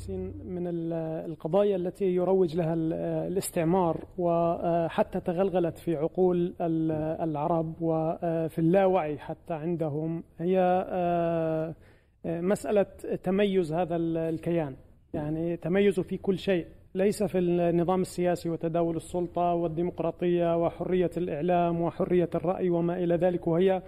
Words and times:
ياسين 0.00 0.32
من 0.44 0.66
القضايا 1.30 1.76
التي 1.76 2.04
يروج 2.04 2.56
لها 2.56 2.74
الاستعمار 3.26 4.04
وحتى 4.18 5.20
تغلغلت 5.20 5.78
في 5.78 5.96
عقول 5.96 6.54
العرب 7.22 7.74
وفي 7.80 8.58
اللاوعي 8.58 9.18
حتى 9.18 9.54
عندهم. 9.54 10.22
هي 10.38 10.56
مسألة 12.24 12.86
تميز 13.22 13.72
هذا 13.72 13.96
الكيان. 13.96 14.76
يعني 15.14 15.56
تميزه 15.56 16.02
في 16.02 16.16
كل 16.16 16.38
شيء 16.38 16.66
ليس 16.94 17.22
في 17.22 17.38
النظام 17.38 18.00
السياسي 18.00 18.50
وتداول 18.50 18.96
السلطة 18.96 19.54
والديمقراطية 19.54 20.56
وحرية 20.56 21.10
الإعلام 21.16 21.80
وحرية 21.80 22.30
الرأي 22.34 22.70
وما 22.70 22.98
إلى 22.98 23.14
ذلك. 23.16 23.46
وهي 23.46 23.82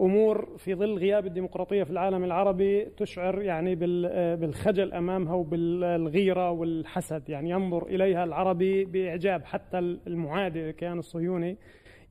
أمور 0.00 0.48
في 0.56 0.74
ظل 0.74 0.98
غياب 0.98 1.26
الديمقراطية 1.26 1.82
في 1.82 1.90
العالم 1.90 2.24
العربي 2.24 2.84
تشعر 2.84 3.42
يعني 3.42 3.74
بالخجل 4.36 4.92
أمامها 4.92 5.34
وبالغيرة 5.34 6.50
والحسد. 6.50 7.28
يعني 7.30 7.50
ينظر 7.50 7.86
إليها 7.86 8.24
العربي 8.24 8.84
بإعجاب. 8.84 9.44
حتى 9.44 9.78
المعادي 9.78 10.62
للكيان 10.62 10.98
الصهيوني 10.98 11.56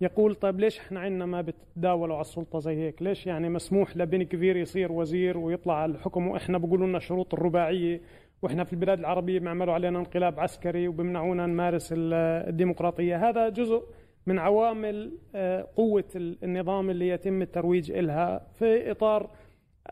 يقول 0.01 0.35
طيب 0.35 0.59
ليش 0.59 0.79
إحنا 0.79 0.99
عندنا 0.99 1.25
ما 1.25 1.41
بتداولوا 1.41 2.15
على 2.15 2.21
السلطة 2.21 2.59
زي 2.59 2.75
هيك؟ 2.75 3.01
ليش 3.01 3.27
يعني 3.27 3.49
مسموح 3.49 3.97
لبن 3.97 4.23
كبير 4.23 4.57
يصير 4.57 4.91
وزير 4.91 5.37
ويطلع 5.37 5.73
على 5.75 5.91
الحكم 5.91 6.27
وإحنا 6.27 6.57
بيقولوا 6.57 6.87
لنا 6.87 6.99
شروط 6.99 7.33
الرباعية 7.33 8.01
وإحنا 8.41 8.63
في 8.63 8.73
البلاد 8.73 8.99
العربية 8.99 9.39
بيعملوا 9.39 9.73
علينا 9.73 9.99
انقلاب 9.99 10.39
عسكري 10.39 10.87
وبيمنعونا 10.87 11.45
نمارس 11.45 11.93
الديمقراطية؟ 11.97 13.29
هذا 13.29 13.49
جزء 13.49 13.83
من 14.27 14.39
عوامل 14.39 15.11
آه، 15.35 15.67
قوة 15.75 16.03
النظام 16.15 16.89
اللي 16.89 17.07
يتم 17.07 17.41
الترويج 17.41 17.91
إلها 17.91 18.47
في 18.59 18.91
إطار 18.91 19.29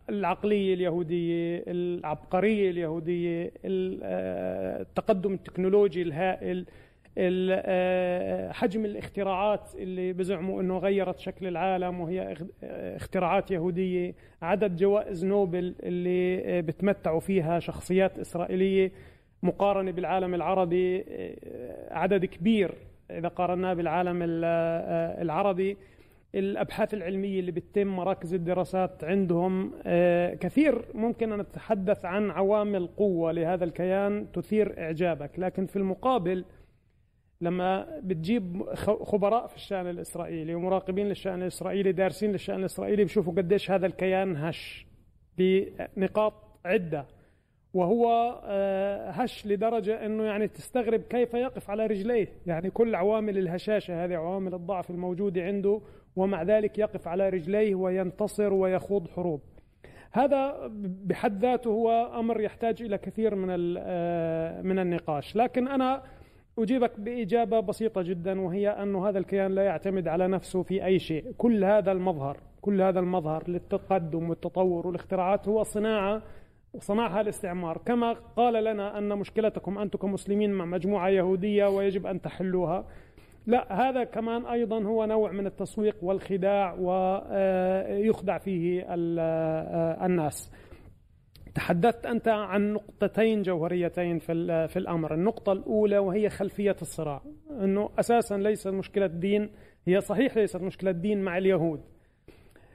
العقلية 0.10 0.74
اليهودية 0.74 1.64
العبقرية 1.68 2.70
اليهودية 2.70 3.52
آه، 4.04 4.82
التقدم 4.82 5.34
التكنولوجي 5.34 6.02
الهائل 6.02 6.66
آه، 7.18 8.52
حجم 8.52 8.86
الاختراعات 8.86 9.76
اللي 9.76 10.14
بزعموا 10.14 10.62
إنه 10.62 10.78
غيرت 10.78 11.20
شكل 11.20 11.48
العالم 11.48 12.00
وهي 12.00 12.36
اختراعات 12.96 13.52
يهودية 13.52 14.16
عدد 14.42 14.76
جوائز 14.76 15.26
نوبل 15.26 15.76
اللي 15.84 16.62
بتمتعوا 16.62 17.20
فيها 17.20 17.60
شخصيات 17.60 18.20
إسرائيلية 18.20 18.92
مقارنة 19.44 19.92
بالعالم 19.92 20.34
العربي 20.34 21.06
عدد 21.92 22.26
كبير. 22.26 22.76
إذا 23.12 23.28
قارناه 23.28 23.74
بالعالم 23.74 24.22
آه، 24.44 25.22
العربي 25.22 25.78
الأبحاث 26.36 26.94
العلمية 26.94 27.40
اللي 27.40 27.52
بتتم 27.52 27.88
مراكز 27.88 28.34
الدراسات 28.34 29.04
عندهم 29.04 29.72
آه، 29.86 30.34
كثير 30.34 30.86
ممكن 30.94 31.32
أن 31.32 31.40
نتحدث 31.40 32.06
عن 32.06 32.32
عوامل 32.32 32.88
قوة 32.88 33.32
لهذا 33.32 33.64
الكيان 33.64 34.32
تثير 34.34 34.80
إعجابك. 34.80 35.40
لكن 35.40 35.66
في 35.66 35.76
المقابل 35.76 36.46
لما 37.42 38.00
بتجيب 38.04 38.64
خبراء 39.04 39.48
في 39.48 39.56
الشأن 39.56 39.88
الإسرائيلي 39.88 40.56
ومراقبين 40.56 41.08
للشأن 41.08 41.42
الإسرائيلي 41.42 41.92
دارسين 41.92 42.32
للشأن 42.32 42.60
الإسرائيلي 42.60 43.04
بيشوفوا 43.04 43.34
قديش 43.34 43.72
هذا 43.72 43.86
الكيان 43.86 44.36
هش 44.36 44.86
بنقاط 45.38 46.34
عدة. 46.66 47.06
وهو 47.76 48.36
آه، 48.44 49.10
هش 49.10 49.48
لدرجة 49.48 50.06
أنه 50.06 50.24
يعني 50.24 50.48
تستغرب 50.48 51.02
كيف 51.02 51.34
يقف 51.34 51.70
على 51.70 51.86
رجليه. 51.86 52.28
يعني 52.46 52.70
كل 52.70 52.96
عوامل 52.96 53.38
الهشاشة 53.38 54.06
هذه 54.06 54.16
عوامل 54.16 54.54
الضعف 54.54 54.90
الموجودة 54.90 55.42
عنده 55.42 55.82
ومع 56.16 56.44
ذلك 56.44 56.80
يقف 56.80 57.08
على 57.08 57.30
رجليه 57.30 57.76
وينتصر 57.76 58.54
ويخوض 58.54 59.08
حروب. 59.08 59.42
هذا 60.12 60.72
بحد 61.06 61.42
ذاته 61.42 61.70
هو 61.70 62.12
أمر 62.20 62.42
يحتاج 62.42 62.82
إلى 62.82 62.98
كثير 62.98 63.36
من 63.36 63.76
آه، 63.78 64.62
من 64.62 64.80
النقاش. 64.80 65.36
لكن 65.36 65.68
أنا 65.68 66.04
أجيبك 66.60 67.00
بإجابة 67.00 67.60
بسيطة 67.60 68.02
جدا 68.02 68.42
وهي 68.42 68.70
أن 68.70 68.96
هذا 68.96 69.20
الكيان 69.20 69.52
لا 69.52 69.64
يعتمد 69.64 70.08
على 70.08 70.28
نفسه 70.28 70.64
في 70.64 70.86
أي 70.86 71.00
شيء. 71.00 71.32
كل 71.38 71.64
هذا 71.64 71.92
المظهر 71.92 72.38
كل 72.62 72.82
هذا 72.82 73.00
المظهر 73.00 73.50
للتقدم 73.50 74.30
والتطور 74.30 74.88
والاختراعات 74.88 75.48
هو 75.48 75.64
صناعة 75.64 76.22
صنعها 76.80 77.22
الاستعمار. 77.22 77.78
كما 77.86 78.14
قال 78.14 78.64
لنا 78.64 78.98
أن 78.98 79.18
مشكلتكم 79.18 79.78
أنتم 79.78 80.00
كمسلمين 80.00 80.52
مع 80.52 80.66
مجموعة 80.66 81.10
يهودية 81.10 81.66
ويجب 81.66 82.06
أن 82.06 82.22
تحلوها. 82.22 82.88
لا 83.48 83.90
هذا 83.90 84.04
كمان 84.04 84.46
أيضا 84.46 84.84
هو 84.84 85.06
نوع 85.06 85.32
من 85.32 85.48
التسويق 85.48 85.96
والخداع 86.02 86.74
ويخدع 86.74 88.38
فيه 88.38 88.86
الناس. 90.06 90.52
تحدثت 91.56 92.06
أنت 92.06 92.28
عن 92.28 92.74
نقطتين 92.74 93.42
جوهريتين 93.42 94.20
في 94.20 94.68
في 94.68 94.80
الأمر. 94.80 95.14
النقطة 95.14 95.52
الأولى 95.52 95.98
وهي 95.98 96.30
خلفية 96.30 96.76
الصراع. 96.82 97.22
أنه 97.52 97.90
أساسا 98.00 98.38
ليس 98.38 98.68
مشكلة 98.68 99.08
دين 99.08 99.50
هي 99.88 100.02
صحيح 100.02 100.38
ليست 100.38 100.58
مشكلة 100.58 100.92
دين 100.92 101.22
مع 101.22 101.38
اليهود 101.38 101.82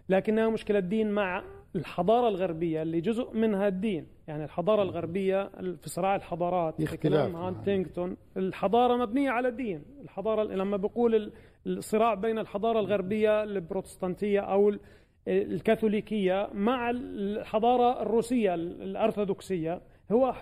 لكنها 0.08 0.48
مشكلة 0.48 0.80
دين 0.80 1.10
مع 1.10 1.44
الحضارة 1.76 2.28
الغربية 2.28 2.82
اللي 2.82 3.00
جزء 3.00 3.36
منها 3.36 3.68
الدين. 3.68 4.06
يعني 4.28 4.44
الحضارة 4.44 4.82
الغربية 4.82 5.50
في 5.58 5.88
صراع 5.88 6.16
الحضارات 6.16 6.82
في 6.82 6.96
كلام 6.96 7.36
هانتينغتون 7.36 8.16
الحضارة 8.36 8.96
مبنية 8.96 9.30
على 9.30 9.48
الدين. 9.48 9.82
الحضارة 10.02 10.42
لما 10.42 10.76
بقول 10.76 11.32
الصراع 11.66 12.14
بين 12.14 12.38
الحضارة 12.38 12.80
الغربية 12.80 13.42
البروتستانتية 13.42 14.40
أو 14.40 14.74
الكاثوليكية 15.28 16.48
مع 16.54 16.90
الحضارة 16.90 18.02
الروسية 18.02 18.54
الأرثوذكسية 18.54 19.80
هو 20.12 20.34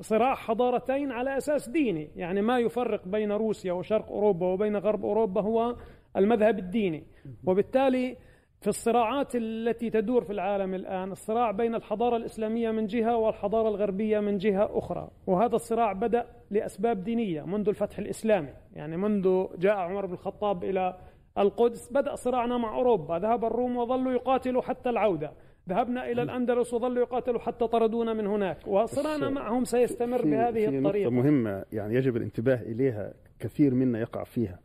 صراع 0.00 0.34
حضارتين 0.34 1.12
على 1.12 1.36
أساس 1.36 1.68
ديني. 1.68 2.10
يعني 2.16 2.42
ما 2.42 2.58
يفرق 2.58 3.08
بين 3.08 3.32
روسيا 3.32 3.72
وشرق 3.72 4.08
أوروبا 4.12 4.46
وبين 4.46 4.76
غرب 4.76 5.04
أوروبا 5.04 5.40
هو 5.40 5.76
المذهب 6.16 6.58
الديني. 6.58 7.04
وبالتالي 7.44 8.16
في 8.60 8.68
الصراعات 8.68 9.36
التي 9.36 9.90
تدور 9.90 10.24
في 10.24 10.32
العالم 10.32 10.74
الآن 10.74 11.12
الصراع 11.12 11.50
بين 11.50 11.74
الحضارة 11.74 12.16
الإسلامية 12.16 12.70
من 12.70 12.86
جهة 12.86 13.16
والحضارة 13.16 13.68
الغربية 13.68 14.20
من 14.20 14.38
جهة 14.38 14.78
أخرى. 14.78 15.10
وهذا 15.26 15.56
الصراع 15.56 15.92
بدأ 15.92 16.26
لأسباب 16.50 17.04
دينية 17.04 17.42
منذ 17.42 17.68
الفتح 17.68 17.98
الإسلامي. 17.98 18.52
يعني 18.74 18.96
منذ 18.96 19.46
جاء 19.58 19.76
عمر 19.76 20.06
بن 20.06 20.12
الخطاب 20.12 20.64
إلى 20.64 20.98
القدس 21.38 21.92
بدأ 21.92 22.14
صراعنا 22.14 22.58
مع 22.58 22.74
أوروبا. 22.74 23.18
ذهب 23.18 23.44
الروم 23.44 23.76
وظلوا 23.76 24.12
يقاتلوا 24.12 24.62
حتى 24.62 24.90
العودة. 24.90 25.32
ذهبنا 25.68 26.10
إلى 26.10 26.22
الأندلس 26.22 26.74
وظلوا 26.74 27.02
يقاتلوا 27.02 27.40
حتى 27.40 27.66
طردونا 27.66 28.12
من 28.12 28.26
هناك. 28.26 28.66
وصراعنا 28.66 29.30
معهم 29.30 29.64
سيستمر 29.64 30.18
في 30.18 30.30
بهذه 30.30 30.70
في 30.70 30.78
الطريقة. 30.78 31.10
نقطة 31.10 31.22
مهمة 31.22 31.64
يعني 31.72 31.94
يجب 31.94 32.16
الانتباه 32.16 32.62
إليها 32.62 33.12
كثير 33.40 33.74
منا 33.74 34.00
يقع 34.00 34.24
فيها. 34.24 34.58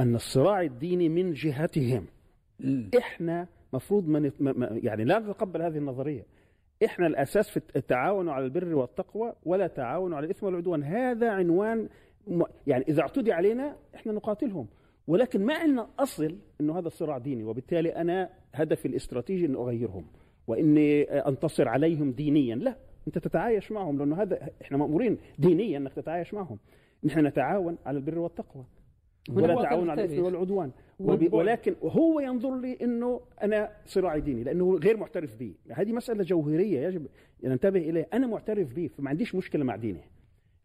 أن 0.00 0.14
الصراع 0.14 0.62
الديني 0.62 1.08
من 1.08 1.32
جهتهم 1.32 2.06
إحنا 2.98 3.46
مفروض 3.72 4.08
من 4.08 4.30
يعني 4.82 5.04
لا 5.04 5.18
نتقبل 5.18 5.62
هذه 5.62 5.78
النظرية. 5.78 6.26
إحنا 6.84 7.06
الأساس 7.06 7.50
في 7.50 7.60
التعاون 7.76 8.28
على 8.28 8.44
البر 8.44 8.74
والتقوى 8.74 9.32
ولا 9.44 9.66
تعاون 9.66 10.14
على 10.14 10.26
الإثم 10.26 10.46
والعدوان. 10.46 10.82
هذا 10.82 11.30
عنوان 11.30 11.88
يعني 12.66 12.84
إذا 12.88 13.02
اعتدي 13.02 13.32
علينا 13.32 13.76
إحنا 13.94 14.12
نقاتلهم. 14.12 14.66
ولكن 15.06 15.44
ما 15.44 15.54
عندنا 15.54 15.88
أصل 15.98 16.38
إنه 16.60 16.78
هذا 16.78 16.86
الصراع 16.86 17.18
ديني. 17.18 17.44
وبالتالي 17.44 17.96
أنا 17.96 18.30
هدفي 18.54 18.88
الاستراتيجي 18.88 19.46
ان 19.46 19.54
أغيرهم. 19.54 20.04
وإني 20.46 21.02
أنتصر 21.02 21.68
عليهم 21.68 22.12
دينيا. 22.12 22.54
لا 22.54 22.76
أنت 23.06 23.18
تتعايش 23.18 23.72
معهم. 23.72 23.98
لأنه 23.98 24.22
هذا 24.22 24.50
إحنا 24.62 24.76
مأمورين 24.76 25.18
دينيا 25.38 25.78
إنك 25.78 25.92
تتعايش 25.92 26.34
معهم. 26.34 26.58
نحن 27.04 27.26
نتعاون 27.26 27.78
على 27.86 27.98
البر 27.98 28.18
والتقوى. 28.18 28.64
ولا 29.28 29.62
تعاون 29.62 29.90
على 29.90 30.04
الاثم 30.04 30.22
والعدوان. 30.22 30.70
ولكن 31.32 31.74
هو 31.82 32.20
ينظر 32.20 32.56
لي 32.60 32.78
إنه 32.82 33.20
أنا 33.42 33.70
صراعي 33.86 34.20
ديني 34.20 34.44
لأنه 34.44 34.76
غير 34.76 34.96
معترف 34.96 35.36
به 35.36 35.54
هذه 35.70 35.92
مسألة 35.92 36.24
جوهرية 36.24 36.86
يجب 36.86 37.06
أن 37.44 37.50
ننتبه 37.50 37.80
إليها. 37.80 38.06
أنا 38.12 38.26
معترف 38.26 38.74
به 38.74 38.86
فما 38.98 39.10
عنديش 39.10 39.34
مشكلة 39.34 39.64
مع 39.64 39.76
دينه. 39.76 40.00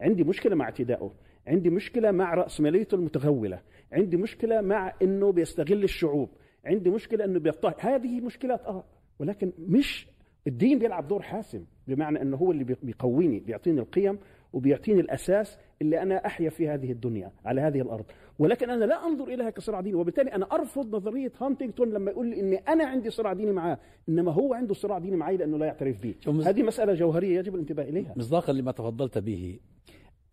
عندي 0.01 0.23
مشكلة 0.23 0.55
مع 0.55 0.65
اعتدائه 0.65 1.13
عندي 1.47 1.69
مشكلة 1.69 2.11
مع 2.11 2.33
راسماليته 2.33 2.95
المتغولة. 2.95 3.61
عندي 3.91 4.17
مشكلة 4.17 4.61
مع 4.61 4.93
إنه 5.01 5.31
بيستغل 5.31 5.83
الشعوب. 5.83 6.29
عندي 6.65 6.89
مشكلة 6.89 7.25
إنه 7.25 7.39
بيضطهد. 7.39 7.75
هذه 7.79 8.21
مشكلات 8.21 8.65
آه. 8.65 8.83
ولكن 9.19 9.51
مش 9.59 10.07
الدين 10.47 10.79
بيلعب 10.79 11.07
دور 11.07 11.21
حاسم 11.21 11.65
بمعنى 11.87 12.21
إنه 12.21 12.37
هو 12.37 12.51
اللي 12.51 12.63
بيقويني 12.83 13.39
بيعطيني 13.39 13.79
القيم 13.79 14.19
وبيعطيني 14.53 14.99
الأساس 15.01 15.57
اللي 15.81 16.01
أنا 16.01 16.25
أحيا 16.25 16.49
في 16.49 16.69
هذه 16.69 16.91
الدنيا 16.91 17.31
على 17.45 17.61
هذه 17.61 17.81
الأرض. 17.81 18.05
ولكن 18.39 18.69
أنا 18.69 18.85
لا 18.85 19.05
أنظر 19.05 19.27
إليها 19.27 19.49
كصراع 19.49 19.81
ديني 19.81 19.95
وبالتالي 19.95 20.35
أنا 20.35 20.45
أرفض 20.51 20.95
نظرية 20.95 21.31
هانتنجتون 21.41 21.89
لما 21.89 22.11
يقول 22.11 22.27
لي 22.27 22.39
إني 22.39 22.57
أنا 22.57 22.85
عندي 22.85 23.09
صراع 23.09 23.33
ديني 23.33 23.51
معاه 23.51 23.77
إنما 24.09 24.31
هو 24.31 24.53
عنده 24.53 24.73
صراع 24.73 24.99
ديني 24.99 25.15
معي 25.15 25.37
لأنه 25.37 25.57
لا 25.57 25.65
يعترف 25.65 26.03
به 26.03 26.15
هذه 26.27 26.63
مسألة 26.63 26.93
جوهرية 26.93 27.39
يجب 27.39 27.55
الانتباه 27.55 27.83
إليها. 27.83 28.13
مصداقا 28.17 28.53
لما 28.53 28.71
تفضلت 28.71 29.17
به 29.17 29.59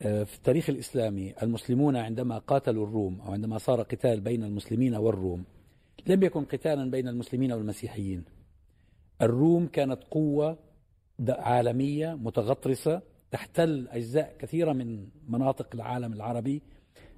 آه، 0.02 0.24
في 0.24 0.36
التاريخ 0.36 0.70
الإسلامي 0.70 1.34
المسلمون 1.42 1.96
عندما 1.96 2.38
قاتلوا 2.38 2.86
الروم 2.86 3.20
أو 3.20 3.32
عندما 3.32 3.58
صار 3.58 3.82
قتال 3.82 4.20
بين 4.20 4.44
المسلمين 4.44 4.94
والروم 4.94 5.44
لم 6.06 6.22
يكن 6.22 6.44
قتالا 6.44 6.90
بين 6.90 7.08
المسلمين 7.08 7.52
والمسيحيين. 7.52 8.24
الروم 9.22 9.66
كانت 9.66 10.04
قوة 10.10 10.58
عالمية 11.28 12.14
متغطرسة 12.14 13.02
تحتل 13.30 13.88
أجزاء 13.90 14.36
كثيرة 14.38 14.72
من 14.72 15.06
مناطق 15.28 15.68
العالم 15.74 16.12
العربي 16.12 16.62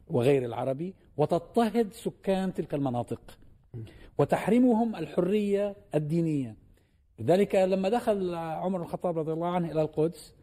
وغير 0.09 0.45
العربي 0.45 0.95
وتضطهد 1.17 1.93
سكان 1.93 2.55
تلك 2.55 2.75
المناطق 2.75 3.21
وتحرمهم 4.19 4.97
الحرية 4.97 5.77
الدينية. 5.95 6.57
لذلك 7.19 7.55
لما 7.55 7.89
دخل 7.89 8.35
عمر 8.35 8.83
الخطاب 8.83 9.19
رضي 9.19 9.33
الله 9.33 9.49
عنه 9.49 9.73
إلى 9.73 9.83
القدس 9.83 10.35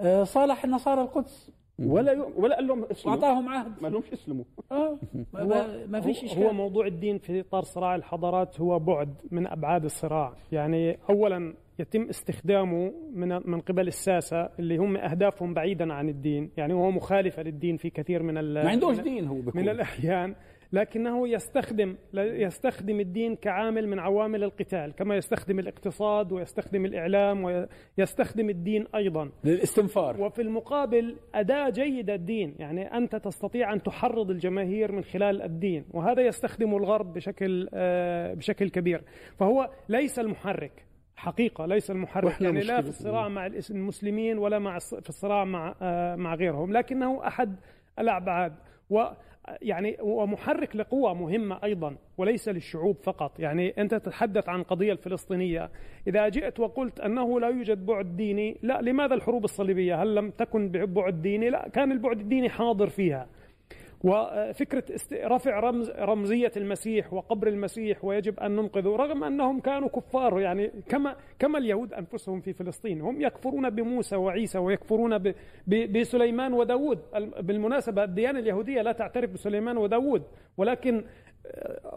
آه، 0.00 0.24
صالح 0.24 0.64
النصارى 0.64 1.02
القدس 1.02 1.50
ولا. 1.78 2.26
ولا 2.36 2.56
قال 2.56 2.66
لهم 2.66 2.84
اسلموا. 2.84 3.16
واعطاهم 3.16 3.48
عهد. 3.48 3.72
ما 3.82 3.88
لهمش 3.88 4.12
اسلموا. 4.12 4.44
آه. 4.72 4.98
ما, 5.34 5.86
ما 5.86 6.00
فيش 6.00 6.18
هو- 6.20 6.26
إشكال. 6.26 6.42
هو 6.42 6.52
موضوع 6.52 6.86
الدين 6.86 7.18
في 7.18 7.40
إطار 7.40 7.62
صراع 7.62 7.94
الحضارات 7.94 8.60
هو 8.60 8.78
بعد 8.78 9.14
من 9.30 9.46
أبعاد 9.46 9.84
الصراع، 9.84 10.32
يعني 10.52 10.98
اولا 11.10 11.54
يتم 11.78 12.02
استخدامه 12.02 12.92
من 13.14 13.28
من 13.50 13.60
قبل 13.60 13.86
الساسة 13.88 14.48
اللي 14.58 14.76
هم 14.76 14.96
أهدافهم 14.96 15.54
بعيدا 15.54 15.92
عن 15.92 16.08
الدين، 16.08 16.50
يعني 16.56 16.72
هو 16.72 16.90
مخالفة 16.90 17.42
للدين 17.42 17.76
في 17.76 17.90
كثير 17.90 18.22
من 18.22 18.38
ال- 18.38 18.54
ما 18.64 18.70
عندوش 18.70 18.98
دين 19.00 19.24
هو 19.26 19.34
بيكون 19.40 19.62
من 19.62 19.68
الأحيان. 19.68 20.34
لكنه 20.72 21.28
يستخدم 21.28 21.96
يستخدم 22.14 23.00
الدين 23.00 23.36
كعامل 23.36 23.88
من 23.88 23.98
عوامل 23.98 24.44
القتال 24.44 24.92
كما 24.94 25.16
يستخدم 25.16 25.58
الاقتصاد 25.58 26.32
ويستخدم 26.32 26.84
الإعلام 26.84 27.66
ويستخدم 27.98 28.50
الدين 28.50 28.86
أيضا. 28.94 29.30
للاستنفار. 29.44 30.20
وفي 30.20 30.42
المقابل 30.42 31.16
أداة 31.34 31.70
جيدة 31.70 32.14
الدين 32.14 32.54
يعني 32.58 32.96
أنت 32.96 33.16
تستطيع 33.16 33.72
أن 33.72 33.82
تحرض 33.82 34.30
الجماهير 34.30 34.92
من 34.92 35.04
خلال 35.04 35.42
الدين 35.42 35.84
وهذا 35.90 36.22
يستخدمه 36.22 36.76
الغرب 36.76 37.12
بشكل 37.12 37.68
آه، 37.74 38.34
بشكل 38.34 38.68
كبير. 38.68 39.02
فهو 39.38 39.70
ليس 39.88 40.18
المحرك 40.18 40.84
حقيقة 41.16 41.66
ليس 41.66 41.90
المحرك 41.90 42.40
يعني 42.40 42.60
لا 42.60 42.82
في 42.82 42.88
الصراع 42.88 43.28
مع 43.28 43.46
المسلمين 43.46 44.38
ولا 44.38 44.58
مع 44.58 44.78
في 44.78 45.08
الصراع 45.08 45.44
مع 45.44 45.74
آه، 45.82 46.16
مع 46.16 46.34
غيرهم 46.34 46.72
لكنه 46.72 47.26
أحد 47.26 47.56
الأبعاد. 47.98 48.54
و 48.90 49.04
يعني 49.62 49.96
ومحرك 50.00 50.76
لقوى 50.76 51.14
مهمة 51.14 51.58
أيضا 51.64 51.96
وليس 52.18 52.48
للشعوب 52.48 52.96
فقط. 53.02 53.40
يعني 53.40 53.74
أنت 53.78 53.94
تتحدث 53.94 54.48
عن 54.48 54.60
القضية 54.60 54.92
الفلسطينية. 54.92 55.70
إذا 56.06 56.28
جئت 56.28 56.60
وقلت 56.60 57.00
أنه 57.00 57.40
لا 57.40 57.48
يوجد 57.48 57.86
بعد 57.86 58.16
ديني 58.16 58.56
لا 58.62 58.80
لماذا 58.82 59.14
الحروب 59.14 59.44
الصليبية؟ 59.44 60.02
هل 60.02 60.14
لم 60.14 60.30
تكن 60.30 60.68
بعد 60.68 61.22
ديني؟ 61.22 61.50
لا 61.50 61.68
كان 61.68 61.92
البعد 61.92 62.20
الديني 62.20 62.48
حاضر 62.48 62.88
فيها. 62.88 63.26
وفكرة 64.04 64.84
رفع 65.12 65.60
رمز 65.60 65.90
رمزية 65.90 66.52
المسيح 66.56 67.12
وقبر 67.12 67.48
المسيح 67.48 68.04
ويجب 68.04 68.40
أن 68.40 68.56
ننقذه 68.56 68.96
رغم 68.96 69.24
أنهم 69.24 69.60
كانوا 69.60 69.88
كفار 69.88 70.40
يعني 70.40 70.70
كما 70.88 71.16
كما 71.38 71.58
اليهود 71.58 71.92
أنفسهم 71.94 72.40
في 72.40 72.52
فلسطين. 72.52 73.00
هم 73.00 73.20
يكفرون 73.20 73.70
بموسى 73.70 74.16
وعيسى 74.16 74.58
ويكفرون 74.58 75.32
بسليمان 75.68 76.52
وداود. 76.52 76.98
ال- 77.16 77.42
بالمناسبة 77.42 78.04
الديانة 78.04 78.38
اليهودية 78.38 78.82
لا 78.82 78.92
تعترف 78.92 79.30
بسليمان 79.30 79.76
وداود 79.76 80.22
ولكن 80.56 81.04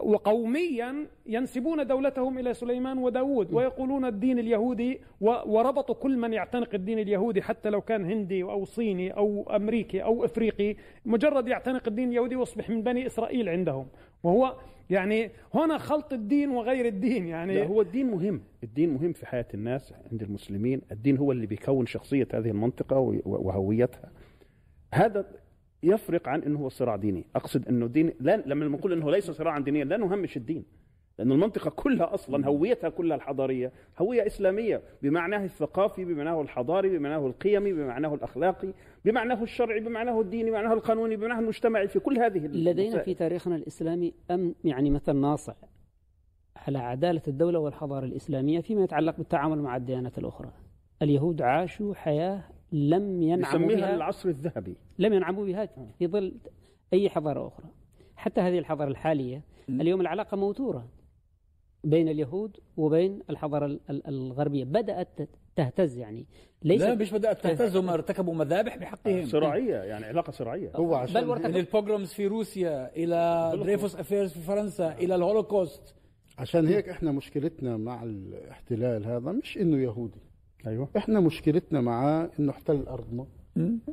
وقوميا 0.02 1.06
ينسبون 1.26 1.86
دولتهم 1.86 2.38
إلى 2.38 2.54
سليمان 2.54 2.98
وداود 2.98 3.52
ويقولون 3.52 4.04
الدين 4.04 4.38
اليهودي 4.38 5.00
وربطوا 5.20 5.94
كل 5.94 6.16
من 6.16 6.32
يعتنق 6.32 6.74
الدين 6.74 6.98
اليهودي 6.98 7.42
حتى 7.42 7.70
لو 7.70 7.80
كان 7.80 8.04
هندي 8.04 8.42
أو 8.42 8.64
صيني 8.64 9.10
أو 9.10 9.50
أمريكي 9.56 10.02
أو 10.02 10.24
إفريقي 10.24 10.76
مجرد 11.06 11.48
يعتنق 11.48 11.82
الدين 11.88 12.08
اليهودي 12.08 12.34
يصبح 12.34 12.70
من 12.70 12.82
بني 12.82 13.06
إسرائيل 13.06 13.48
عندهم. 13.48 13.86
وهو 14.22 14.56
يعني 14.90 15.30
هنا 15.54 15.78
خلط 15.78 16.12
الدين 16.12 16.50
وغير 16.50 16.86
الدين 16.86 17.26
يعني 17.26 17.54
لا 17.54 17.66
هو 17.66 17.80
الدين 17.80 18.10
مهم. 18.10 18.42
الدين 18.62 18.94
مهم 18.94 19.12
في 19.12 19.26
حياة 19.26 19.46
الناس 19.54 19.94
عند 20.12 20.22
المسلمين. 20.22 20.80
الدين 20.92 21.16
هو 21.16 21.32
اللي 21.32 21.46
بيكون 21.46 21.86
شخصية 21.86 22.28
هذه 22.34 22.50
المنطقة 22.50 23.20
وهويتها. 23.24 24.10
هذا 24.94 25.26
يفرق 25.82 26.28
عن 26.28 26.42
إنه 26.42 26.58
هو 26.58 26.68
صراع 26.68 26.96
ديني. 26.96 27.26
أقصد 27.36 27.68
إنه 27.68 27.86
دين 27.86 28.12
لا 28.20 28.42
لما 28.46 28.66
نقول 28.68 28.92
إنه 28.92 29.10
ليس 29.10 29.30
صراعا 29.30 29.60
دينيا 29.60 29.84
لا 29.84 29.96
نهمش 29.96 30.36
الدين. 30.36 30.64
لأن 31.18 31.32
المنطقة 31.32 31.70
كلها 31.70 32.14
أصلا 32.14 32.46
هويتها 32.46 32.90
كلها 32.90 33.16
الحضارية 33.16 33.72
هوية 33.98 34.26
إسلامية 34.26 34.82
بمعناه 35.02 35.44
الثقافي 35.44 36.04
بمعناه 36.04 36.40
الحضاري 36.40 36.98
بمعناه 36.98 37.26
القيمي 37.26 37.72
بمعناه 37.72 38.14
الأخلاقي 38.14 38.72
بمعناه 39.04 39.42
الشرعي 39.42 39.80
بمعناه 39.80 40.20
الديني 40.20 40.50
بمعناه 40.50 40.72
القانوني 40.72 41.16
بمعناه 41.16 41.38
المجتمعي 41.40 41.88
في 41.88 41.98
كل 41.98 42.18
هذه 42.18 42.38
لدينا 42.46 42.70
المسائل. 42.70 43.04
في 43.04 43.14
تاريخنا 43.14 43.56
الإسلامي 43.56 44.14
أم 44.30 44.54
يعني 44.64 44.90
مثل 44.90 45.16
ناصع 45.16 45.54
على 46.56 46.78
عدالة 46.78 47.22
الدولة 47.28 47.58
والحضارة 47.58 48.04
الإسلامية 48.04 48.60
فيما 48.60 48.84
يتعلق 48.84 49.16
بالتعامل 49.16 49.58
مع 49.58 49.76
الديانات 49.76 50.18
الأخرى. 50.18 50.52
اليهود 51.02 51.42
عاشوا 51.42 51.94
حياة 51.94 52.42
لم 52.72 53.22
ينعموا 53.22 53.68
بها 53.68 53.94
العصر 53.94 54.28
الذهبي. 54.28 54.76
لم 54.98 55.12
ينعموا 55.12 55.44
بها 55.46 55.66
في 55.98 56.06
ظل 56.06 56.34
أي 56.92 57.08
حضارة 57.08 57.46
أخرى. 57.48 57.66
حتى 58.16 58.40
هذه 58.40 58.58
الحضارة 58.58 58.88
الحالية 58.90 59.42
اليوم 59.68 60.00
العلاقة 60.00 60.36
موتورة 60.36 60.88
بين 61.84 62.08
اليهود 62.08 62.56
وبين 62.76 63.22
الحضارة 63.30 63.66
ال- 63.66 63.80
ال- 63.90 64.06
الغربية. 64.08 64.64
بدأت 64.64 65.08
تهتز 65.56 65.96
يعني. 65.98 66.26
ليس 66.62 66.82
لا 66.82 66.94
مش 66.94 67.12
بدأت 67.12 67.42
تهتز. 67.42 67.76
هم 67.76 67.88
ارتكبوا 67.90 68.34
مذابح 68.34 68.76
بحقهم. 68.76 69.24
صراعية 69.24 69.76
يعني 69.76 70.04
علاقة 70.04 70.30
صراعية. 70.30 70.70
هو 70.76 70.94
عشان 70.94 71.14
بل 71.14 71.24
من 71.24 71.30
وارتكبوا 71.30 71.60
ال 71.60 71.66
pogroms 71.66 72.12
في 72.12 72.26
روسيا 72.26 72.96
إلى 72.96 73.52
دريفوس 73.56 73.96
affairs 73.96 74.32
في 74.32 74.40
فرنسا 74.40 74.92
إلى 74.92 75.14
الهولوكوست. 75.14 75.94
عشان 76.38 76.66
هيك 76.66 76.88
إحنا 76.88 77.12
مشكلتنا 77.12 77.76
مع 77.76 78.02
الاحتلال 78.02 79.06
هذا 79.06 79.32
مش 79.32 79.58
إنه 79.58 79.76
يهودي. 79.82 80.20
أيوة. 80.66 80.88
إحنا 80.96 81.20
مشكلتنا 81.20 81.80
معاه 81.80 82.30
إنه 82.38 82.50
احتل 82.50 82.82
ارضنا 82.88 83.26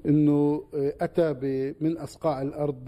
إنه 0.05 0.63
أتى 0.73 1.33
ب- 1.33 1.75
من 1.83 1.97
أصقاع 1.97 2.41
الأرض 2.41 2.85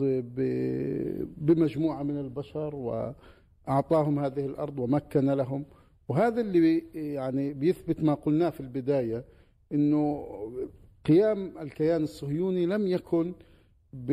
بمجموعة 1.38 2.04
من 2.04 2.18
البشر 2.20 2.76
وأعطاهم 2.76 4.20
هذه 4.20 4.46
الأرض 4.46 4.80
ومكن 4.80 5.26
لهم. 5.32 5.66
وهذا 6.08 6.42
اللي 6.42 6.60
بي- 6.60 6.86
يعني 7.14 7.54
بيثبت 7.54 8.04
ما 8.04 8.14
قلناه 8.14 8.50
في 8.50 8.60
البداية 8.60 9.24
إنه 9.74 10.26
قيام 11.06 11.54
الكيان 11.62 12.04
الصهيوني 12.04 12.66
لم 12.66 12.88
يكن 12.88 13.34
ب 13.94 14.12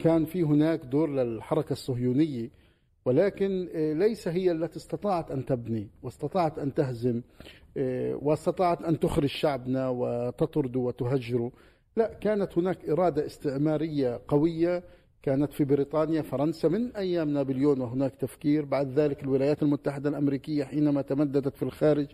كان 0.00 0.24
في 0.24 0.42
هناك 0.42 0.84
دور 0.84 1.10
للحركة 1.10 1.72
الصهيونية 1.72 2.50
ولكن 3.04 3.68
ليس 3.98 4.28
هي 4.28 4.52
التي 4.52 4.76
استطاعت 4.76 5.30
أن 5.30 5.44
تبني 5.44 5.88
واستطاعت 6.02 6.58
أن 6.58 6.74
تهزم. 6.74 7.22
واستطاعت 8.22 8.82
أن 8.82 9.00
تخرج 9.00 9.28
شعبنا 9.28 9.88
وتطرده 9.88 10.80
وتهجره 10.80 11.52
لا 11.96 12.14
كانت 12.20 12.58
هناك 12.58 12.88
إرادة 12.88 13.26
استعمارية 13.26 14.20
قوية. 14.28 14.82
كانت 15.22 15.52
في 15.52 15.64
بريطانيا 15.64 16.22
فرنسا 16.22 16.68
من 16.68 16.96
أيام 16.96 17.30
نابليون 17.30 17.80
وهناك 17.80 18.14
تفكير. 18.14 18.64
بعد 18.64 18.98
ذلك 18.98 19.22
الولايات 19.22 19.62
المتحدة 19.62 20.08
الأمريكية 20.08 20.64
حينما 20.64 21.02
تمددت 21.02 21.56
في 21.56 21.62
الخارج 21.62 22.06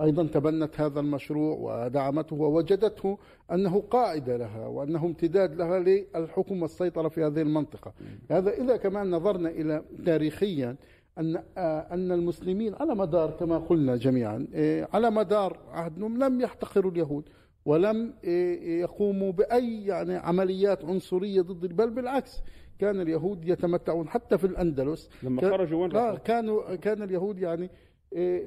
أيضا 0.00 0.26
تبنت 0.26 0.80
هذا 0.80 1.00
المشروع 1.00 1.56
ودعمته 1.60 2.36
ووجدته 2.36 3.18
أنه 3.52 3.80
قاعدة 3.80 4.36
لها 4.36 4.66
وأنه 4.66 5.04
امتداد 5.06 5.54
لها 5.54 5.78
للحكم 5.78 6.62
والسيطره 6.62 7.08
في 7.08 7.24
هذه 7.24 7.42
المنطقة. 7.42 7.92
هذا 8.30 8.50
إذا 8.50 8.76
كمان 8.76 9.10
نظرنا 9.10 9.48
إلى 9.50 9.82
تاريخيا 10.06 10.76
أن 11.18 11.42
آه، 11.58 11.86
أن 11.94 12.12
المسلمين 12.12 12.74
على 12.74 12.94
مدار 12.94 13.30
كما 13.30 13.58
قلنا 13.58 13.96
جميعا 13.96 14.46
آه، 14.54 14.88
على 14.92 15.10
مدار 15.10 15.58
عهدهم 15.70 16.24
لم 16.24 16.40
يحتقروا 16.40 16.92
اليهود 16.92 17.28
ولم 17.64 18.14
آه، 18.24 18.54
يقوموا 18.80 19.32
بأي 19.32 19.84
يعني 19.86 20.16
عمليات 20.16 20.84
عنصرية 20.84 21.40
ضد 21.40 21.76
بل 21.76 21.90
بالعكس 21.90 22.40
كان 22.78 23.00
اليهود 23.00 23.48
يتمتعون 23.48 24.08
حتى 24.08 24.38
في 24.38 24.44
الأندلس. 24.46 25.10
لما 25.22 25.40
كان- 25.40 25.50
خرجوا 25.50 25.82
وين؟ 25.82 26.16
كانوا 26.16 26.74
كان 26.74 27.02
اليهود 27.02 27.38
يعني 27.38 27.70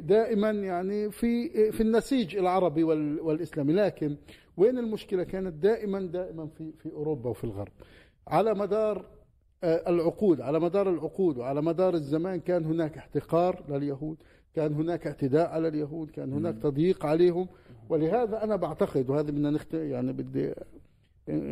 دائما 0.01 0.49
يعني 0.51 1.11
في 1.11 1.49
في 1.71 1.81
النسيج 1.81 2.35
العربي 2.37 2.83
وال- 2.83 3.19
والإسلامي. 3.21 3.73
لكن 3.73 4.15
وين 4.57 4.77
المشكلة؟ 4.77 5.23
كانت 5.23 5.53
دائما 5.53 5.99
دائما 6.01 6.47
في 6.47 6.71
في 6.77 6.91
أوروبا 6.91 7.29
وفي 7.29 7.43
الغرب. 7.43 7.71
على 8.27 8.53
مدار 8.53 9.05
العقود 9.63 10.41
على 10.41 10.59
مدار 10.59 10.89
العقود 10.89 11.37
وعلى 11.37 11.61
مدار 11.61 11.93
الزمان 11.93 12.39
كان 12.39 12.65
هناك 12.65 12.97
احتقار 12.97 13.63
لليهود 13.69 14.17
كان 14.55 14.73
هناك 14.73 15.07
اعتداء 15.07 15.49
على 15.49 15.67
اليهود 15.67 16.11
كان 16.11 16.33
هناك 16.33 16.55
تضييق 16.57 17.05
عليهم. 17.05 17.47
ولهذا 17.89 18.43
أنا 18.43 18.55
بعتقد 18.55 19.09
وهذه 19.09 19.25
بدنا 19.25 19.49
نخت 19.49 19.73
يعني 19.73 20.13
بدي 20.13 20.53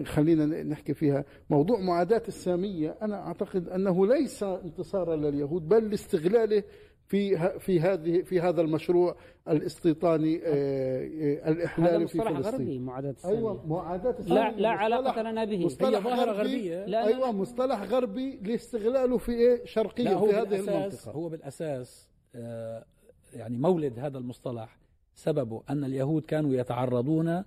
خلينا 0.05 0.63
نحكي 0.63 0.93
فيها 0.93 1.25
موضوع 1.49 1.79
معاداة 1.79 2.23
السامية 2.27 2.95
أنا 3.01 3.27
أعتقد 3.27 3.69
أنه 3.69 4.07
ليس 4.07 4.43
انتصارا 4.43 5.15
لليهود 5.15 5.67
بل 5.67 5.89
لاستغلاله 5.89 6.63
في 7.09 7.59
في 7.59 7.79
هذه 7.79 8.21
في 8.21 8.41
هذا 8.41 8.61
المشروع 8.61 9.15
الاستيطاني 9.47 10.41
آه، 10.45 10.47
آه، 10.47 11.41
هذا 11.43 11.51
الإحلالي 11.51 12.07
في 12.07 12.17
مصطلح 12.17 12.37
فلسطين. 12.37 12.59
غربي 12.59 12.79
معاداة 12.79 13.09
السامية 13.11 13.37
أيوه 13.37 13.67
معاداة 13.67 14.11
لا 14.11 14.19
السامية 14.19 14.49
لا 14.51 14.69
علاقة 14.69 15.21
لنا 15.21 15.45
به. 15.45 15.65
مصطلح 15.65 15.97
هي 15.97 16.03
ظاهرة 16.03 16.31
غربي. 16.31 16.39
غربية. 16.49 16.85
لا، 16.85 17.07
أيوه 17.07 17.31
مصطلح 17.31 17.83
غربي 17.83 18.39
لاستغلاله 18.43 19.17
في 19.17 19.31
إيه؟ 19.31 19.65
شرقيا 19.65 20.17
في 20.17 20.33
هذه 20.33 20.55
المنطقة. 20.59 21.11
هو 21.11 21.29
بالأساس 21.29 22.09
آه، 22.35 22.85
يعني 23.33 23.57
مولد 23.57 23.99
هذا 23.99 24.17
المصطلح. 24.17 24.77
سببه 25.15 25.63
أن 25.69 25.83
اليهود 25.83 26.25
كانوا 26.25 26.53
يتعرضون 26.53 27.43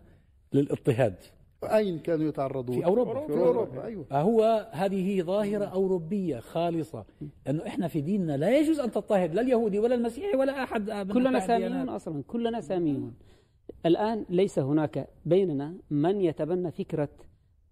للاضطهاد. 0.52 1.14
أين 1.64 1.98
كانوا 1.98 2.28
يتعرضون؟ 2.28 2.76
في 2.76 2.84
أوروبا. 2.84 3.26
في 3.26 3.32
أوروبا 3.32 3.84
أيوة. 3.84 4.04
فهو 4.04 4.68
هذه 4.72 5.22
ظاهرة 5.22 5.64
أوروبية 5.64 6.38
خالصة 6.40 7.04
لأنه 7.46 7.66
إحنا 7.66 7.88
في 7.88 8.00
ديننا 8.00 8.36
لا 8.36 8.58
يجوز 8.58 8.80
أن 8.80 8.90
تضطهد 8.90 9.34
لا 9.34 9.40
اليهودي 9.40 9.78
ولا 9.78 9.94
المسيحي 9.94 10.36
ولا 10.36 10.62
أحد 10.62 10.90
من 10.90 11.12
كلنا. 11.12 11.40
ساميون 11.40 11.88
أصلا 11.88 12.22
كلنا 12.22 12.60
ساميون 12.60 13.14
الآن 13.86 14.26
ليس 14.30 14.58
هناك 14.58 15.08
بيننا 15.26 15.74
من 15.90 16.20
يتبنى 16.20 16.70
فكرة 16.70 17.08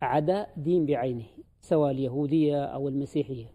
عداء 0.03 0.53
دين 0.57 0.87
بعينه 0.87 1.25
سواء 1.61 1.91
اليهودية 1.91 2.65
أو 2.65 2.89
المسيحية. 2.89 3.47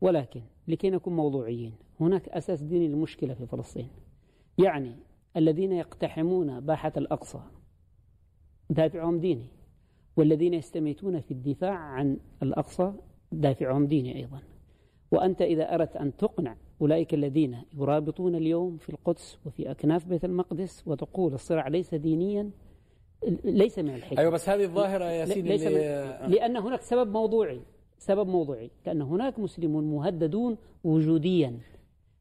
ولكن 0.00 0.42
لكي 0.68 0.90
نكون 0.90 1.16
موضوعيين 1.16 1.72
هناك 2.00 2.28
أساس 2.28 2.62
ديني 2.62 2.88
للمشكلة 2.88 3.34
في 3.34 3.46
فلسطين. 3.46 3.88
يعني 4.58 4.96
الذين 5.36 5.72
يقتحمون 5.72 6.60
باحة 6.60 6.92
الأقصى 6.96 7.40
دافعهم 8.70 9.20
ديني. 9.20 9.46
والذين 10.18 10.54
يستميتون 10.54 11.20
في 11.20 11.30
الدفاع 11.30 11.74
عن 11.74 12.16
الأقصى 12.42 12.92
دافعهم 13.32 13.86
ديني 13.86 14.16
أيضا. 14.16 14.38
وأنت 15.12 15.42
إذا 15.42 15.74
أردت 15.74 15.96
أن 15.96 16.16
تقنع 16.16 16.56
أولئك 16.80 17.14
الذين 17.14 17.56
يرابطون 17.78 18.34
اليوم 18.34 18.76
في 18.76 18.88
القدس 18.88 19.38
وفي 19.46 19.70
أكناف 19.70 20.06
بيت 20.06 20.24
المقدس 20.24 20.82
وتقول 20.86 21.34
الصراع 21.34 21.68
ليس 21.68 21.94
دينيا 21.94 22.50
ليس 23.44 23.78
من 23.78 23.94
الحكمة. 23.94 24.18
أيوة 24.18 24.30
بس 24.30 24.48
هذه 24.48 24.64
الظاهرة 24.64 25.04
يا 25.04 25.24
سيدي 25.24 25.48
ليس 25.48 25.66
من 25.66 26.30
لأن 26.30 26.56
هناك 26.56 26.82
سبب 26.82 27.12
موضوعي 27.12 27.60
سبب 27.98 28.28
موضوعي 28.28 28.70
لأن 28.86 29.02
هناك 29.02 29.38
مسلمون 29.38 29.84
مهددون 29.84 30.56
وجوديا. 30.84 31.58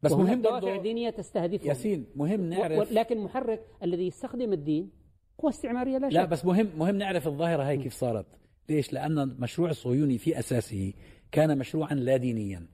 بس 0.04 0.12
مهم 0.12 0.42
دوافع 0.42 0.77
دينية 0.77 1.10
تستهدفهم. 1.10 1.70
ياسين 1.70 2.06
مهم 2.16 2.50
نعرف 2.50 2.92
لكن 2.92 3.18
محرك 3.18 3.66
الذي 3.84 4.08
يستخدم 4.08 4.54
الدين 4.54 4.89
قوى 5.38 5.50
استعمارية 5.51 5.98
لا 5.98 6.10
شك. 6.10 6.15
لا 6.15 6.25
بس 6.25 6.46
مهم 6.46 6.70
مهم 6.77 6.96
نعرف 6.96 7.27
الظاهرة 7.27 7.63
هاي 7.63 7.77
كيف 7.77 7.94
صارت. 7.94 8.25
ليش؟ 8.70 8.94
لأن 8.94 9.20
المشروع 9.20 9.70
الصهيوني 9.70 10.17
في 10.17 10.39
أساسه 10.39 10.94
كان 11.32 11.58
مشروعا 11.58 11.94
لا 11.94 12.17
دينيا. 12.17 12.67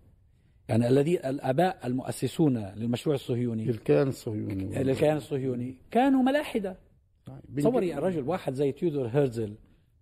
يعني 0.69 0.87
الذي 0.87 1.29
الآباء 1.29 1.87
المؤسسون 1.87 2.57
للمشروع 2.57 3.15
الصهيوني 3.15 3.65
للكيان 3.65 4.07
الصهيوني. 4.07 4.83
للكيان 4.83 5.17
الصهيوني 5.17 5.75
كانوا 5.91 6.23
ملاحدة. 6.23 6.77
بن- 7.49 7.61
تصوري 7.61 7.93
الرجل 7.97 8.21
واحد 8.29 8.53
زي 8.53 8.71
تيودور 8.71 9.07
هيرزل 9.07 9.55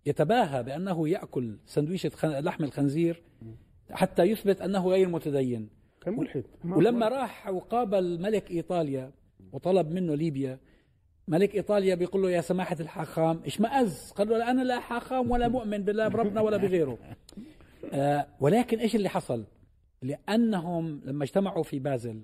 يتباهى 0.06 0.62
بأنه 0.62 1.08
يأكل 1.08 1.56
سندويشة 1.66 2.08
خن- 2.08 2.38
لحم 2.38 2.64
الخنزير 2.64 3.22
حتى 3.90 4.22
يثبت 4.22 4.60
أنه 4.60 4.88
غير 4.88 5.08
متدين. 5.08 5.68
كان 6.00 6.16
ملحد. 6.16 6.44
ولما 6.64 7.08
راح 7.08 7.48
وقابل 7.48 8.20
ملك 8.22 8.50
إيطاليا 8.50 9.10
وطلب 9.52 9.90
منه 9.92 10.14
ليبيا 10.14 10.58
ملك 11.28 11.54
إيطاليا 11.54 11.94
بيقول 11.94 12.22
له 12.22 12.30
يا 12.30 12.40
سماحة 12.40 12.76
الحاخام 12.80 13.40
اشمأز 13.46 14.10
قال 14.10 14.28
له 14.28 14.50
أنا 14.50 14.62
لا 14.62 14.80
حاخام 14.80 15.30
ولا 15.30 15.48
مؤمن 15.48 15.78
بالله 15.78 16.08
بربنا 16.08 16.40
ولا 16.40 16.56
بغيره. 16.56 16.98
آه 17.92 18.26
ولكن 18.40 18.78
إيش 18.78 18.96
اللي 18.96 19.08
حصل؟ 19.08 19.44
لأنهم 20.02 21.00
لما 21.04 21.24
اجتمعوا 21.24 21.62
في 21.62 21.78
بازل 21.78 22.22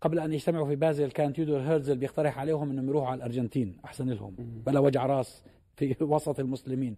قبل 0.00 0.18
أن 0.18 0.32
يجتمعوا 0.32 0.66
في 0.66 0.76
بازل 0.76 1.10
كان 1.10 1.32
تيودور 1.32 1.60
هيرزل 1.60 1.96
بيقترح 1.98 2.38
عليهم 2.38 2.70
أنهم 2.70 2.88
يروحوا 2.88 3.08
على 3.08 3.18
الأرجنتين 3.18 3.76
أحسن 3.84 4.08
لهم. 4.10 4.34
بلا 4.66 4.80
وجع 4.80 5.06
راس 5.06 5.42
في 5.76 5.96
وسط 6.04 6.40
المسلمين. 6.40 6.96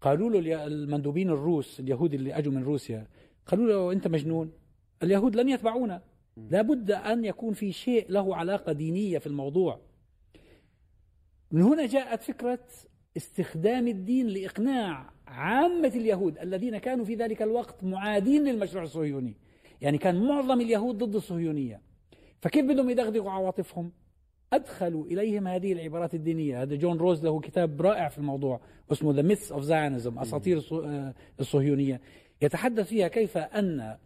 قالوا 0.00 0.30
له 0.30 0.66
المندوبين 0.66 1.30
الروس 1.30 1.80
اليهود 1.80 2.14
اللي 2.14 2.38
أجوا 2.38 2.52
من 2.52 2.62
روسيا 2.64 3.06
قالوا 3.46 3.66
له 3.66 3.92
أنت 3.92 4.08
مجنون؟ 4.08 4.52
اليهود 5.02 5.36
لن 5.36 5.48
يتبعونا. 5.48 6.02
لابد 6.36 6.90
أن 6.90 7.24
يكون 7.24 7.52
في 7.52 7.72
شيء 7.72 8.06
له 8.08 8.36
علاقة 8.36 8.72
دينية 8.72 9.18
في 9.18 9.26
الموضوع. 9.26 9.80
من 11.54 11.62
هنا 11.62 11.86
جاءت 11.86 12.22
فكرة 12.22 12.58
استخدام 13.16 13.88
الدين 13.88 14.26
لإقناع 14.26 15.10
عامة 15.26 15.92
اليهود 15.94 16.38
الذين 16.38 16.78
كانوا 16.78 17.04
في 17.04 17.14
ذلك 17.14 17.42
الوقت 17.42 17.84
معادين 17.84 18.44
للمشروع 18.44 18.82
الصهيوني. 18.84 19.36
يعني 19.80 19.98
كان 19.98 20.24
معظم 20.24 20.60
اليهود 20.60 20.98
ضد 20.98 21.14
الصهيونية. 21.14 21.80
فكيف 22.40 22.64
بدهم 22.64 22.90
يدغدغوا 22.90 23.30
عواطفهم؟ 23.30 23.92
أدخلوا 24.52 25.06
إليهم 25.06 25.48
هذه 25.48 25.72
العبارات 25.72 26.14
الدينية. 26.14 26.62
هذا 26.62 26.74
جون 26.74 26.98
روز 26.98 27.24
له 27.24 27.40
كتاب 27.40 27.82
رائع 27.82 28.08
في 28.08 28.18
الموضوع 28.18 28.60
اسمه 28.92 29.22
The 29.22 29.26
Myths 29.26 29.48
of 29.48 29.62
Zionism 29.62 30.18
أساطير 30.18 30.62
آه، 30.72 31.14
الصهيونية. 31.40 32.00
يتحدث 32.42 32.88
فيها 32.88 33.08
كيف 33.08 33.38
أن 33.38 33.96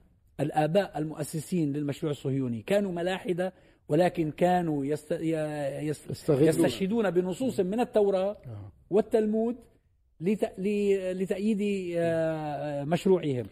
الآباء 0.41 0.99
المؤسسين 0.99 1.73
للمشروع 1.73 2.11
الصهيوني 2.11 2.63
كانوا 2.63 2.93
ملاحدة 2.93 3.53
ولكن 3.89 4.31
كانوا 4.31 4.85
يست... 4.85 5.13
يست... 5.13 6.11
يستغلون. 6.11 6.49
يستشهدون 6.49 7.11
بنصوص 7.11 7.61
من 7.61 7.81
التوراة 7.81 8.37
والتلمود 8.91 9.57
لت... 10.21 10.53
ل... 10.59 10.65
لتأييد 11.23 11.95
آه، 11.99 12.85
مشروعهم. 12.85 13.47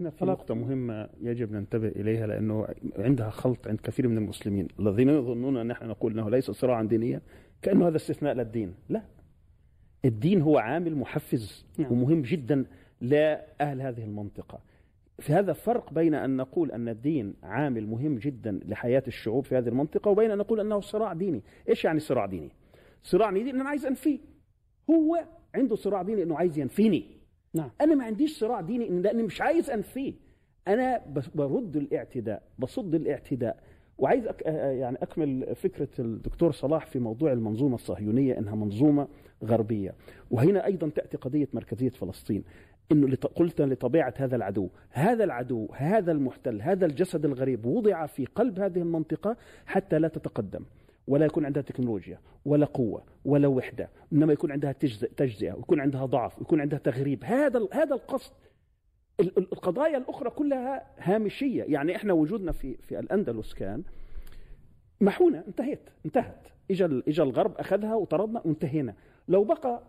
هنا 0.00 0.10
في 0.10 0.24
نقطة 0.24 0.54
مهمة 0.54 1.08
يجب 1.22 1.52
ننتبه 1.52 1.88
إليها 1.88 2.26
لأنه 2.26 2.66
عندها 2.98 3.30
خلط 3.30 3.68
عند 3.68 3.80
كثير 3.80 4.08
من 4.08 4.18
المسلمين. 4.18 4.68
الذين 4.80 5.08
يظنون 5.08 5.56
أن 5.56 5.66
نحن 5.66 5.86
نقول 5.86 6.12
أنه 6.12 6.30
ليس 6.30 6.50
صراعا 6.50 6.82
دينيا 6.82 7.20
كأنه 7.62 7.88
هذا 7.88 7.96
استثناء 7.96 8.34
للدين 8.34 8.74
لا. 8.88 9.02
الدين 10.04 10.42
هو 10.42 10.58
عامل 10.58 10.96
محفز 10.96 11.66
نعم. 11.78 11.92
ومهم 11.92 12.22
جدا 12.22 12.64
لأهل 13.00 13.82
هذه 13.82 14.04
المنطقة. 14.04 14.60
في 15.20 15.32
هذا 15.32 15.52
فرق 15.52 15.92
بين 15.92 16.14
أن 16.14 16.36
نقول 16.36 16.72
أن 16.72 16.88
الدين 16.88 17.34
عامل 17.42 17.86
مهم 17.86 18.18
جدا 18.18 18.60
لحياة 18.68 19.02
الشعوب 19.06 19.44
في 19.44 19.56
هذه 19.58 19.68
المنطقة 19.68 20.10
وبين 20.10 20.30
أن 20.30 20.38
نقول 20.38 20.60
أنه 20.60 20.80
صراع 20.80 21.12
ديني. 21.12 21.42
إيش 21.68 21.84
يعني 21.84 22.00
صراع 22.00 22.26
ديني؟ 22.26 22.50
صراع 23.02 23.30
ديني 23.30 23.50
أن 23.50 23.60
أنا 23.60 23.68
عايز 23.68 23.86
أنفيه. 23.86 24.18
هو 24.90 25.24
عنده 25.54 25.76
صراع 25.76 26.02
ديني 26.02 26.22
أنه 26.22 26.36
عايز 26.36 26.58
ينفيني. 26.58 27.04
نعم. 27.54 27.70
أنا 27.80 27.94
ما 27.94 28.04
عنديش 28.04 28.38
صراع 28.38 28.60
ديني 28.60 28.88
لأني 28.88 29.22
مش 29.22 29.40
عايز 29.40 29.70
أنفيه. 29.70 30.14
أنا 30.68 31.02
بس- 31.12 31.28
برد 31.28 31.76
الاعتداء 31.76 32.42
بصد 32.58 32.94
الاعتداء. 32.94 33.62
وعايز 33.98 34.26
أك... 34.26 34.42
يعني 34.46 34.98
أكمل 35.02 35.54
فكرة 35.54 35.88
الدكتور 35.98 36.52
صلاح 36.52 36.86
في 36.86 36.98
موضوع 36.98 37.32
المنظومة 37.32 37.74
الصهيونية 37.74 38.38
إنها 38.38 38.54
منظومة 38.54 39.08
غربية. 39.44 39.94
وهنا 40.30 40.66
أيضا 40.66 40.88
تأتي 40.88 41.16
قضية 41.16 41.48
مركزية 41.52 41.88
فلسطين. 41.88 42.44
إنه. 42.92 43.16
قلت 43.16 43.60
لطبيعة 43.60 44.14
هذا 44.16 44.36
العدو 44.36 44.68
هذا 44.90 45.24
العدو 45.24 45.68
هذا 45.72 46.12
المحتل 46.12 46.62
هذا 46.62 46.86
الجسد 46.86 47.24
الغريب 47.24 47.66
وضع 47.66 48.06
في 48.06 48.24
قلب 48.26 48.60
هذه 48.60 48.78
المنطقة 48.78 49.36
حتى 49.66 49.98
لا 49.98 50.08
تتقدم 50.08 50.64
ولا 51.06 51.26
يكون 51.26 51.44
عندها 51.44 51.62
تكنولوجيا 51.62 52.18
ولا 52.44 52.66
قوة 52.66 53.02
ولا 53.24 53.48
وحدة 53.48 53.88
إنما 54.12 54.32
يكون 54.32 54.52
عندها 54.52 54.72
تجزئة 55.16 55.52
ويكون 55.52 55.80
عندها 55.80 56.06
ضعف 56.06 56.38
ويكون 56.38 56.60
عندها 56.60 56.78
تغريب. 56.78 57.24
هذا 57.24 57.68
هذا 57.72 57.94
القصد. 57.94 58.32
ال- 59.20 59.38
ال- 59.38 59.52
القضايا 59.52 59.96
الأخرى 59.98 60.30
كلها 60.30 60.86
هامشية. 60.98 61.64
يعني 61.64 61.96
إحنا 61.96 62.12
وجودنا 62.12 62.52
في 62.52 62.76
في 62.76 62.98
الأندلس 62.98 63.54
كان 63.54 63.82
محونة 65.00 65.44
انتهت. 65.48 65.88
انتهت 66.06 66.48
ال- 66.70 67.08
إجا 67.08 67.22
الغرب 67.22 67.54
أخذها 67.56 67.94
وطردنا 67.94 68.42
وانتهينا. 68.44 68.94
لو 69.28 69.44
بقى 69.44 69.82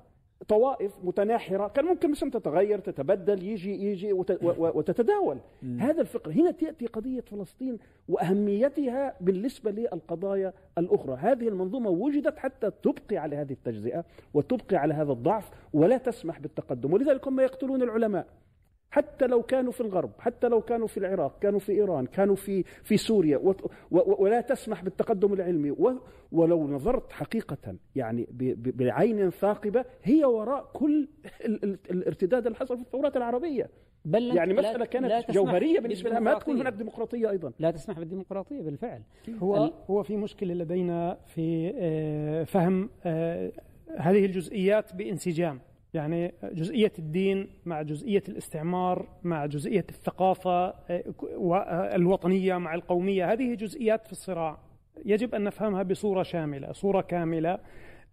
طوائف 0.47 0.91
متناحرة 1.03 1.67
كان 1.67 1.85
ممكن 1.85 2.11
مثلا 2.11 2.31
تتغير 2.31 2.79
تتبدل 2.79 3.43
يجي 3.43 3.85
يجي 3.85 4.13
وتتداول. 4.57 5.37
هذا 5.79 6.01
الفكر 6.01 6.31
هنا 6.31 6.51
تأتي 6.51 6.85
قضية 6.85 7.21
فلسطين 7.21 7.79
وأهميتها 8.09 9.15
بالنسبة 9.21 9.71
للقضايا 9.71 10.53
الأخرى. 10.77 11.15
هذه 11.15 11.47
المنظومة 11.47 11.89
وجدت 11.89 12.37
حتى 12.37 12.71
تبقي 12.83 13.17
على 13.17 13.35
هذه 13.35 13.53
التجزئة 13.53 14.05
وتبقي 14.33 14.75
على 14.75 14.93
هذا 14.93 15.11
الضعف 15.11 15.49
ولا 15.73 15.97
تسمح 15.97 16.39
بالتقدم. 16.39 16.93
ولذلك 16.93 17.27
هم 17.27 17.39
يقتلون 17.39 17.81
العلماء. 17.81 18.27
حتى 18.91 19.27
لو 19.27 19.41
كانوا 19.43 19.71
في 19.71 19.81
الغرب 19.81 20.11
حتى 20.19 20.47
لو 20.47 20.61
كانوا 20.61 20.87
في 20.87 20.97
العراق 20.97 21.39
كانوا 21.39 21.59
في 21.59 21.71
إيران 21.71 22.05
كانوا 22.05 22.35
في 22.35 22.63
في 22.63 22.97
سوريا 22.97 23.37
و- 23.37 23.49
و- 23.91 24.23
ولا 24.23 24.41
تسمح 24.41 24.83
بالتقدم 24.83 25.33
العلمي. 25.33 25.71
و- 25.71 25.99
ولو 26.31 26.67
نظرت 26.67 27.11
حقيقة 27.11 27.75
يعني 27.95 28.27
ب- 28.31 28.43
ب- 28.63 28.77
بعين 28.77 29.29
ثاقبة 29.29 29.85
هي 30.03 30.25
وراء 30.25 30.69
كل 30.73 31.07
ال- 31.45 31.63
ال- 31.63 31.79
الارتداد 31.91 32.45
اللي 32.45 32.57
حصل 32.57 32.75
في 32.77 32.83
الثورات 32.83 33.17
العربية. 33.17 33.69
بل 34.05 34.27
لا- 34.27 34.35
يعني 34.35 34.53
لا- 34.53 34.59
مسألة 34.61 34.77
لا 34.77 34.85
كانت 34.85 35.11
تسمح 35.23 35.35
جوهرية 35.35 35.79
بالنسبة 35.79 36.09
لها 36.09 36.19
ما 36.19 36.33
تكون. 36.33 36.59
هناك 36.61 36.73
ديمقراطية 36.73 37.29
أيضا. 37.29 37.51
لا 37.59 37.71
تسمح 37.71 37.99
بالديمقراطية 37.99 38.61
بالفعل. 38.61 39.01
هو 39.39 39.71
هو 39.89 40.03
في 40.03 40.17
مشكلة 40.17 40.53
لدينا 40.53 41.17
في 41.27 41.73
آه، 41.75 42.43
فهم 42.43 42.89
آه، 43.05 43.51
هذه 43.97 44.25
الجزئيات 44.25 44.95
بانسجام. 44.95 45.59
يعني 45.93 46.33
جزئية 46.43 46.91
الدين 46.99 47.47
مع 47.65 47.81
جزئية 47.81 48.23
الاستعمار 48.29 49.07
مع 49.23 49.45
جزئية 49.45 49.85
الثقافة 49.89 50.67
آه، 50.67 51.03
والوطنيه 51.19 52.57
مع 52.57 52.73
القومية 52.73 53.31
هذه 53.31 53.55
جزئيات 53.55 54.05
في 54.05 54.11
الصراع. 54.11 54.57
يجب 55.05 55.35
أن 55.35 55.43
نفهمها 55.43 55.83
بصورة 55.83 56.23
شاملة 56.23 56.71
صورة 56.71 57.01
كاملة. 57.01 57.59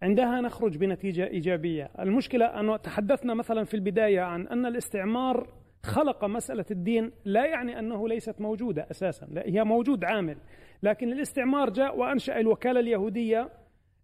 عندها 0.01 0.41
نخرج 0.41 0.77
بنتيجة 0.77 1.27
إيجابية. 1.27 1.89
المشكلة 1.99 2.45
انه 2.45 2.77
تحدثنا 2.77 3.33
مثلا 3.33 3.63
في 3.63 3.73
البداية 3.73 4.21
عن 4.21 4.47
أن 4.47 4.65
الاستعمار 4.65 5.47
خلق 5.83 6.25
مسألة 6.25 6.65
الدين 6.71 7.11
لا 7.25 7.45
يعني 7.45 7.79
أنه 7.79 8.07
ليست 8.07 8.41
موجودة 8.41 8.87
أساسا 8.91 9.25
لا 9.25 9.43
هي 9.45 9.63
موجود 9.63 10.03
عامل. 10.03 10.37
لكن 10.83 11.11
الاستعمار 11.11 11.69
جاء 11.69 11.97
وأنشأ 11.97 12.39
الوكالة 12.39 12.79
اليهودية 12.79 13.49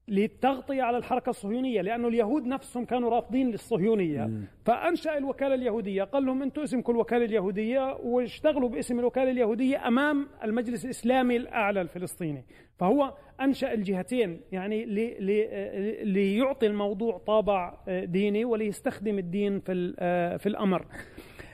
للتغطية 0.07 0.83
على 0.83 0.97
الحركة 0.97 1.29
الصهيونية 1.29 1.81
لأنه 1.81 2.07
اليهود 2.07 2.45
نفسهم 2.45 2.85
كانوا 2.85 3.09
رافضين 3.09 3.51
للصهيونية. 3.51 4.29
فأنشأ 4.65 5.17
الوكالة 5.17 5.55
اليهودية 5.55 6.03
قال 6.03 6.25
لهم 6.25 6.43
أنتم 6.43 6.61
اسمكم 6.61 6.93
الوكالة 6.93 7.25
اليهودية 7.25 7.97
واشتغلوا 8.03 8.69
باسم 8.69 8.99
الوكالة 8.99 9.31
اليهودية 9.31 9.87
أمام 9.87 10.27
المجلس 10.43 10.85
الإسلامي 10.85 11.37
الأعلى 11.37 11.81
الفلسطيني. 11.81 12.45
فهو 12.79 13.13
أنشأ 13.41 13.73
الجهتين 13.73 14.41
يعني 14.51 14.85
لي 14.85 15.15
لي 15.19 16.03
ليعطي 16.03 16.67
الموضوع 16.67 17.17
طابع 17.17 17.77
ديني 17.87 18.45
وليستخدم 18.45 19.19
الدين 19.19 19.59
في, 19.59 19.93
في 20.39 20.49
الأمر. 20.49 20.85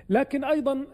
لكن 0.09 0.43
أيضا 0.43 0.85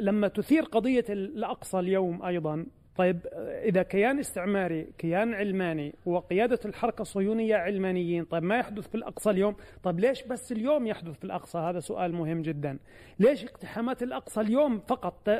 لما 0.00 0.28
تثير 0.28 0.62
قضية 0.62 1.04
الأقصى 1.08 1.78
اليوم 1.78 2.22
أيضا 2.22 2.66
طيب 3.00 3.26
إذا 3.64 3.82
كيان 3.82 4.18
استعماري 4.18 4.86
كيان 4.98 5.34
علماني 5.34 5.94
وقيادة 6.06 6.58
الحركة 6.64 7.02
الصهيونية 7.02 7.56
علمانيين 7.56 8.24
طيب 8.24 8.42
ما 8.42 8.58
يحدث 8.58 8.88
في 8.88 8.94
الأقصى 8.94 9.30
اليوم؟ 9.30 9.56
طيب 9.82 10.00
ليش 10.00 10.22
بس 10.22 10.52
اليوم 10.52 10.86
يحدث 10.86 11.18
في 11.18 11.24
الأقصى؟ 11.24 11.58
هذا 11.58 11.80
سؤال 11.80 12.12
مهم 12.12 12.42
جدا. 12.42 12.78
ليش 13.18 13.44
اقتحامات 13.44 14.02
الأقصى 14.02 14.40
اليوم 14.40 14.78
فقط 14.78 15.30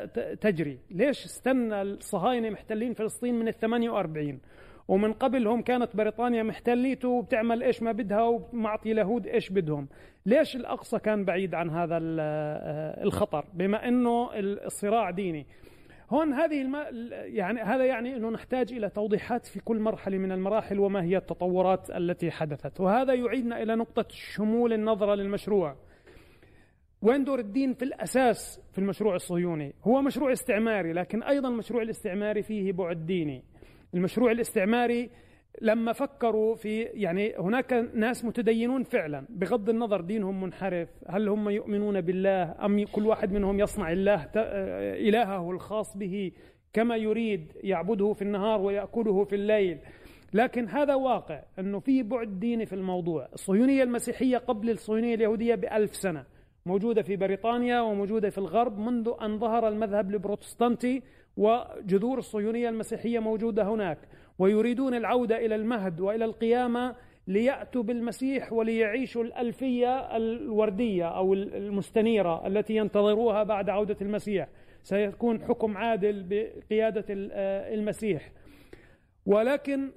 تجري؟ 0.41 0.79
ليش 0.91 1.25
استنى 1.25 1.81
الصهاينة 1.81 2.49
محتلين 2.49 2.93
فلسطين 2.93 3.39
من 3.39 3.47
الثمانية 3.47 3.89
وأربعين؟ 3.89 4.39
ومن 4.87 5.13
قبلهم 5.13 5.61
كانت 5.61 5.95
بريطانيا 5.95 6.43
محتليته 6.43 7.07
وبتعمل 7.07 7.63
إيش 7.63 7.83
ما 7.83 7.91
بدها 7.91 8.23
ومعطي 8.23 8.91
اليهود 8.91 9.27
إيش 9.27 9.49
بدهم. 9.49 9.87
ليش 10.25 10.55
الأقصى 10.55 10.99
كان 10.99 11.25
بعيد 11.25 11.55
عن 11.55 11.69
هذا 11.69 11.97
الخطر؟ 13.03 13.45
بما 13.53 13.87
إنه 13.87 14.29
الصراع 14.35 15.09
ديني. 15.09 15.45
هون 16.11 16.33
هذه 16.33 16.61
الم... 16.61 16.75
يعني 17.11 17.61
هذا 17.61 17.85
يعني 17.85 18.15
إنه 18.15 18.29
نحتاج 18.29 18.73
إلى 18.73 18.89
توضيحات 18.89 19.45
في 19.45 19.59
كل 19.59 19.79
مرحلة 19.79 20.17
من 20.17 20.31
المراحل 20.31 20.79
وما 20.79 21.03
هي 21.03 21.17
التطورات 21.17 21.89
التي 21.89 22.31
حدثت. 22.31 22.79
وهذا 22.79 23.13
يعيدنا 23.13 23.61
إلى 23.61 23.75
نقطة 23.75 24.05
شمول 24.09 24.73
النظره 24.73 25.15
للمشروع. 25.15 25.75
وين 27.01 27.23
دور 27.23 27.39
الدين 27.39 27.73
في 27.73 27.85
الأساس 27.85 28.61
في 28.71 28.79
المشروع 28.79 29.15
الصهيوني؟ 29.15 29.73
هو 29.83 30.01
مشروع 30.01 30.31
استعماري 30.31 30.93
لكن 30.93 31.23
أيضا 31.23 31.49
المشروع 31.49 31.81
الاستعماري 31.81 32.41
فيه 32.43 32.71
بعد 32.71 33.05
ديني. 33.05 33.43
المشروع 33.93 34.31
الاستعماري 34.31 35.09
لما 35.61 35.93
فكروا 35.93 36.55
في 36.55 36.81
يعني 36.81 37.35
هناك 37.37 37.73
ناس 37.93 38.25
متدينون 38.25 38.83
فعلا 38.83 39.25
بغض 39.29 39.69
النظر 39.69 40.01
دينهم 40.01 40.43
منحرف 40.43 40.89
هل 41.07 41.29
هم 41.29 41.49
يؤمنون 41.49 42.01
بالله 42.01 42.65
أم 42.65 42.85
كل 42.85 43.05
واحد 43.05 43.31
منهم 43.31 43.59
يصنع 43.59 43.91
الله 43.91 44.27
إلهه 45.07 45.51
الخاص 45.51 45.97
به 45.97 46.31
كما 46.73 46.95
يريد 46.95 47.51
يعبده 47.63 48.13
في 48.13 48.21
النهار 48.21 48.61
ويأكله 48.61 49.23
في 49.23 49.35
الليل. 49.35 49.77
لكن 50.33 50.67
هذا 50.67 50.95
واقع 50.95 51.43
أنه 51.59 51.79
في 51.79 52.03
بعد 52.03 52.39
ديني 52.39 52.65
في 52.65 52.73
الموضوع. 52.73 53.27
الصهيونية 53.33 53.83
المسيحية 53.83 54.37
قبل 54.37 54.69
الصهيونية 54.69 55.15
اليهودية 55.15 55.55
بألف 55.55 55.95
سنة 55.95 56.25
موجودة 56.65 57.01
في 57.01 57.15
بريطانيا 57.15 57.81
وموجودة 57.81 58.29
في 58.29 58.37
الغرب 58.37 58.79
منذ 58.79 59.11
أن 59.21 59.39
ظهر 59.39 59.67
المذهب 59.67 60.11
البروتستانتي 60.11 61.01
وجذور 61.37 62.17
الصهيونية 62.17 62.69
المسيحية 62.69 63.19
موجودة 63.19 63.63
هناك. 63.63 63.97
ويريدون 64.41 64.93
العودة 64.93 65.45
إلى 65.45 65.55
المهد 65.55 65.99
وإلى 65.99 66.25
القيامة 66.25 66.95
ليأتوا 67.27 67.83
بالمسيح 67.83 68.53
وليعيشوا 68.53 69.23
الألفية 69.23 70.17
الوردية 70.17 71.05
أو 71.05 71.33
المستنيرة 71.33 72.47
التي 72.47 72.75
ينتظروها 72.75 73.43
بعد 73.43 73.69
عودة 73.69 73.97
المسيح. 74.01 74.47
سيكون 74.83 75.41
حكم 75.41 75.77
عادل 75.77 76.25
بقيادة 76.29 77.05
المسيح. 77.09 78.31
ولكن 79.25 79.91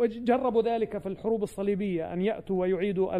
جربوا 0.00 0.62
ذلك 0.62 0.98
في 0.98 1.06
الحروب 1.06 1.42
الصليبية 1.42 2.12
أن 2.12 2.22
يأتوا 2.22 2.60
ويعيدوا 2.60 3.10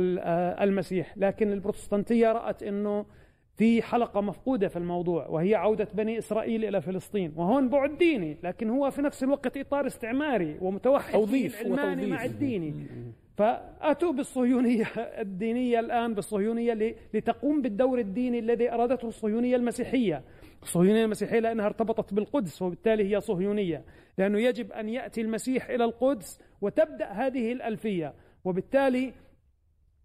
المسيح. 0.64 1.14
لكن 1.16 1.52
البروتستانتية 1.52 2.32
رأت 2.32 2.62
أنه 2.62 3.06
في 3.56 3.82
حلقة 3.82 4.20
مفقودة 4.20 4.68
في 4.68 4.76
الموضوع 4.76 5.26
وهي 5.26 5.54
عودة 5.54 5.88
بني 5.94 6.18
إسرائيل 6.18 6.64
إلى 6.64 6.80
فلسطين 6.80 7.32
وهون 7.36 7.68
بعد 7.68 7.98
ديني 7.98 8.38
لكن 8.42 8.70
هو 8.70 8.90
في 8.90 9.02
نفس 9.02 9.22
الوقت 9.22 9.56
إطار 9.56 9.86
استعماري 9.86 10.56
ومتوحد 10.60 11.12
توظيف 11.12 11.60
العلماني 11.60 12.06
مع 12.06 12.24
الديني. 12.24 12.74
فأتوا 13.36 14.12
بالصهيونية 14.12 14.84
الدينية 14.96 15.80
الآن 15.80 16.14
بالصهيونية 16.14 16.96
لتقوم 17.14 17.62
بالدور 17.62 17.98
الديني 17.98 18.38
الذي 18.38 18.72
أرادته 18.72 19.08
الصهيونية 19.08 19.56
المسيحية. 19.56 20.22
الصهيونية 20.62 21.04
المسيحية 21.04 21.38
لأنها 21.38 21.66
ارتبطت 21.66 22.14
بالقدس 22.14 22.62
وبالتالي 22.62 23.14
هي 23.14 23.20
صهيونية 23.20 23.84
لأنه 24.18 24.38
يجب 24.38 24.72
أن 24.72 24.88
يأتي 24.88 25.20
المسيح 25.20 25.70
إلى 25.70 25.84
القدس 25.84 26.40
وتبدأ 26.60 27.06
هذه 27.06 27.52
الألفية 27.52 28.14
وبالتالي 28.44 29.12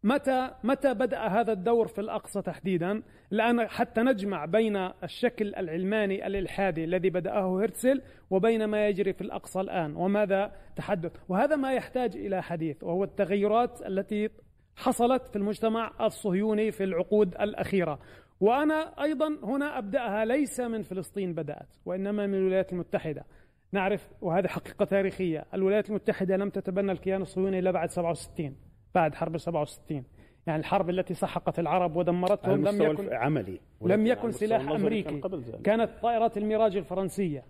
متى 0.08 0.50
متى 0.64 0.94
بدأ 0.94 1.20
هذا 1.20 1.52
الدور 1.52 1.88
في 1.88 2.02
الأقصى 2.02 2.42
تحديدا؟ 2.42 3.04
الآن 3.32 3.68
حتى 3.68 4.02
نجمع 4.02 4.46
بين 4.46 4.76
الشكل 5.04 5.56
العلماني 5.56 6.28
الإلحادي 6.28 6.84
الذي 6.84 7.10
بدأه 7.10 7.62
هرتزل 7.62 8.02
وبين 8.30 8.66
ما 8.66 8.88
يجري 8.88 9.14
في 9.14 9.22
الأقصى 9.22 9.60
الآن 9.60 9.96
وماذا 9.96 10.52
تحدث؟ 10.76 11.12
وهذا 11.30 11.56
ما 11.56 11.74
يحتاج 11.74 12.18
إلى 12.18 12.44
حديث 12.44 12.84
وهو 12.84 13.04
التغيرات 13.04 13.82
التي 13.82 14.30
حصلت 14.76 15.28
في 15.28 15.36
المجتمع 15.36 15.92
الصهيوني 16.02 16.72
في 16.72 16.84
العقود 16.84 17.36
الأخيرة. 17.36 18.00
وأنا 18.40 19.04
أيضا 19.04 19.28
هنا 19.44 19.78
أبدأها 19.78 20.26
ليس 20.26 20.60
من 20.60 20.82
فلسطين 20.82 21.34
بدأت 21.34 21.68
وإنما 21.86 22.28
من 22.28 22.36
الولايات 22.36 22.74
المتحدة. 22.74 23.26
نعرف 23.72 24.10
وهذه 24.22 24.48
حقيقة 24.48 24.86
تاريخية 24.86 25.46
الولايات 25.54 25.90
المتحدة 25.90 26.38
لم 26.38 26.50
تتبنى 26.50 26.92
الكيان 26.92 27.22
الصهيوني 27.22 27.60
إلا 27.60 27.72
بعد 27.72 27.90
67 27.90 28.67
بعد 28.98 29.16
حرب 29.16 29.38
67 29.38 30.04
يعني 30.48 30.60
الحرب 30.60 30.90
التي 30.90 31.14
سحقت 31.14 31.60
العرب 31.60 31.96
ودمرتهم 31.96 32.68
لم 32.68 32.82
يكن 32.82 33.14
عملي. 33.14 33.60
لم 33.82 34.08
يكن 34.08 34.32
سلاح 34.32 34.70
أمريكي. 34.70 35.22
كانت 35.64 35.90
طائرات 36.02 36.38
الميراج 36.38 36.78
الفرنسية. 36.78 37.44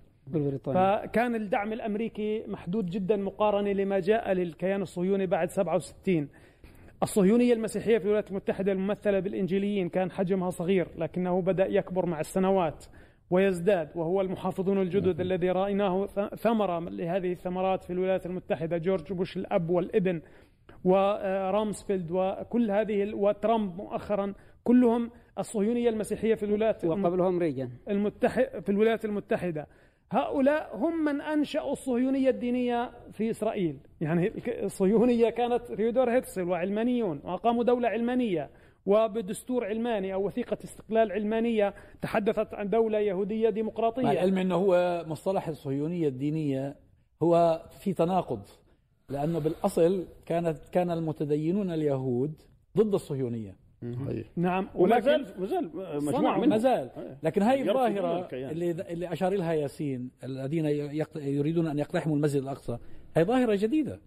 فكان 0.73 1.35
الدعم 1.35 1.73
الأمريكي 1.73 2.43
محدود 2.47 2.85
جدا 2.85 3.15
مقارنة 3.15 3.71
لما 3.71 3.99
جاء 3.99 4.31
للكيان 4.31 4.81
الصهيوني 4.81 5.25
بعد 5.25 5.49
67 5.49 6.29
الصهيونية 7.03 7.53
المسيحية 7.53 7.97
في 7.97 8.03
الولايات 8.03 8.29
المتحدة 8.29 8.71
الممثلة 8.71 9.19
بالإنجيليين 9.19 9.89
كان 9.89 10.11
حجمها 10.11 10.49
صغير 10.49 10.87
لكنه 10.97 11.41
بدأ 11.41 11.67
يكبر 11.67 12.05
مع 12.05 12.19
السنوات 12.19 12.85
ويزداد 13.29 13.89
وهو 13.95 14.21
المحافظون 14.21 14.81
الجدد 14.81 15.21
الذي 15.21 15.51
رأيناه 15.51 16.05
ثمرة 16.35 16.79
لهذه 16.79 17.31
الثمرات 17.31 17.83
في 17.83 17.93
الولايات 17.93 18.25
المتحدة. 18.25 18.77
جورج 18.77 19.13
بوش 19.13 19.37
الأب 19.37 19.69
والابن. 19.69 20.21
ورامسفيلد 20.83 22.11
وكل 22.11 22.71
هذه 22.71 23.13
وترامب 23.13 23.77
مؤخرا 23.77 24.33
كلهم 24.63 25.11
الصهيونية 25.39 25.89
المسيحية 25.89 26.35
في 26.35 26.43
الولايات 26.43 26.85
وقبلهم 26.85 27.39
ريغن. 27.39 27.69
المتحد 27.89 28.59
في 28.59 28.69
الولايات 28.69 29.05
المتحدة. 29.05 29.67
هؤلاء 30.11 30.77
هم 30.77 31.03
من 31.03 31.21
أنشأوا 31.21 31.71
الصهيونية 31.71 32.29
الدينية 32.29 32.91
في 33.11 33.29
إسرائيل. 33.29 33.77
يعني 34.01 34.31
الصهيونية 34.63 35.29
كانت 35.29 35.63
ثيودور 35.63 36.11
هيرتسل 36.11 36.43
وعلمانيون 36.43 37.21
وأقاموا 37.23 37.63
دولة 37.63 37.87
علمانية 37.87 38.49
وبدستور 38.85 39.65
علماني 39.65 40.13
أو 40.13 40.25
وثيقة 40.25 40.57
استقلال 40.63 41.11
علمانية 41.11 41.73
تحدثت 42.01 42.53
عن 42.53 42.69
دولة 42.69 42.99
يهودية 42.99 43.49
ديمقراطية. 43.49 44.03
مع 44.03 44.11
العلم 44.11 44.37
أنه 44.37 44.55
هو 44.55 45.03
مصطلح 45.07 45.47
الصهيونية 45.47 46.07
الدينية 46.07 46.75
هو 47.23 47.61
في 47.79 47.93
تناقض 47.93 48.41
لأنه 49.09 49.39
بالأصل 49.39 50.05
كانت 50.25 50.57
كان 50.71 50.91
المتدينون 50.91 51.71
اليهود 51.71 52.41
ضد 52.77 52.93
الصهيونية. 52.93 53.55
نعم 54.35 54.67
وما 54.75 54.99
زال 54.99 55.25
ما 55.39 55.45
زال 55.45 55.69
مجموعة 56.05 56.37
ما 56.37 56.57
زال. 56.57 56.89
لكن 57.23 57.41
هاي 57.41 57.69
الظاهرة 57.69 58.27
اللي 58.33 58.71
اللي 58.71 59.13
أشار 59.13 59.33
لها 59.33 59.53
ياسين 59.53 60.11
الذين 60.23 60.65
يريدون 61.15 61.67
أن 61.67 61.79
يقتحموا 61.79 62.15
المسجد 62.15 62.41
الأقصى 62.41 62.77
هي 63.15 63.23
ظاهرة 63.23 63.55
جديدة. 63.55 63.99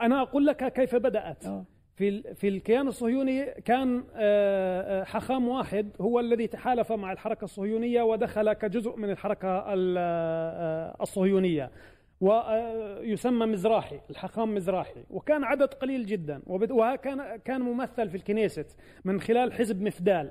أنا 0.00 0.22
أقول 0.22 0.46
لك 0.46 0.72
كيف 0.72 0.96
بدأت. 0.96 1.46
أوه. 1.46 1.64
في 1.96 2.34
في 2.34 2.48
الكيان 2.48 2.88
الصهيوني 2.88 3.44
كان 3.44 4.04
حخام 5.04 5.48
واحد 5.48 5.90
هو 6.00 6.20
الذي 6.20 6.46
تحالف 6.46 6.92
مع 6.92 7.12
الحركة 7.12 7.44
الصهيونية 7.44 8.02
ودخل 8.02 8.52
كجزء 8.52 8.96
من 8.96 9.10
الحركة 9.10 9.64
الصهيونية. 11.02 11.70
ويسمى 12.22 13.46
مزراحي 13.46 14.00
الحخام 14.10 14.54
مزراحي. 14.54 15.04
وكان 15.10 15.44
عدد 15.44 15.74
قليل 15.74 16.06
جدا. 16.06 16.42
وكان 16.46 17.36
كان 17.36 17.60
ممثل 17.60 18.08
في 18.08 18.14
الكنيست 18.14 18.76
من 19.04 19.20
خلال 19.20 19.52
حزب 19.52 19.82
مفدال 19.82 20.30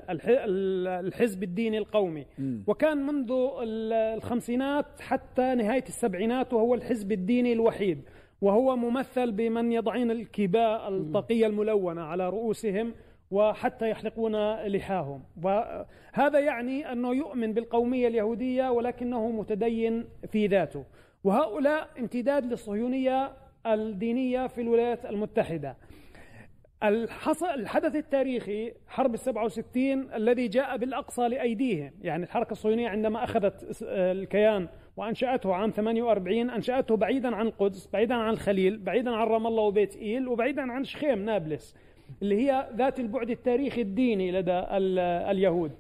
الحزب 1.08 1.44
الديني 1.44 1.78
القومي. 1.78 2.26
وكان 2.68 2.98
منذ 2.98 3.32
الخمسينات 3.62 5.02
حتى 5.02 5.56
نهاية 5.56 5.84
السبعينات 5.84 6.54
وهو 6.54 6.76
الحزب 6.76 7.12
الديني 7.12 7.54
الوحيد. 7.54 8.02
وهو 8.42 8.76
ممثل 8.76 9.32
بمن 9.32 9.72
يضعين 9.72 10.12
الكباء 10.12 10.90
الطاقية 10.90 11.48
الملونة 11.48 12.02
على 12.02 12.30
رؤوسهم 12.30 12.94
وحتى 13.32 13.90
يحلقون 13.90 14.54
لحاهم. 14.54 15.24
وهذا 15.44 16.40
يعني 16.40 16.92
أنه 16.92 17.16
يؤمن 17.16 17.54
بالقومية 17.54 18.08
اليهودية 18.08 18.70
ولكنه 18.70 19.30
متدين 19.30 20.06
في 20.32 20.48
ذاته. 20.48 20.84
وهؤلاء 21.24 21.90
امتداد 22.00 22.46
للصهيونية 22.46 23.32
الدينية 23.66 24.48
في 24.48 24.62
الولايات 24.62 25.06
المتحدة. 25.06 25.78
الحدث 27.44 27.96
التاريخي 27.96 28.74
حرب 28.88 29.14
السبعة 29.14 29.46
وستين 29.46 30.14
الذي 30.14 30.48
جاء 30.48 30.78
بالأقصى 30.78 31.28
لأيديهم 31.28 31.92
يعني 32.02 32.24
الحركة 32.24 32.52
الصهيونية 32.52 32.90
عندما 32.90 33.24
أخذت 33.24 33.78
الكيان 33.92 34.68
وأنشأته 34.98 35.56
عام 35.56 35.70
48 35.70 36.50
أنشأته 36.50 36.98
بعيدا 36.98 37.36
عن 37.36 37.48
القدس 37.48 37.88
بعيدا 37.94 38.16
عن 38.16 38.34
الخليل 38.34 38.78
بعيدا 38.78 39.12
عن 39.12 39.28
رام 39.28 39.48
الله 39.48 39.64
وبيت 39.64 39.96
إيل 39.96 40.28
وبعيدا 40.28 40.72
عن 40.72 40.84
شخيم 40.84 41.26
نابلس 41.26 41.76
اللي 42.22 42.36
هي 42.36 42.70
ذات 42.76 43.00
البعد 43.00 43.30
التاريخي 43.30 43.82
الديني 43.82 44.32
لدى 44.32 44.64
اليهود. 45.32 45.72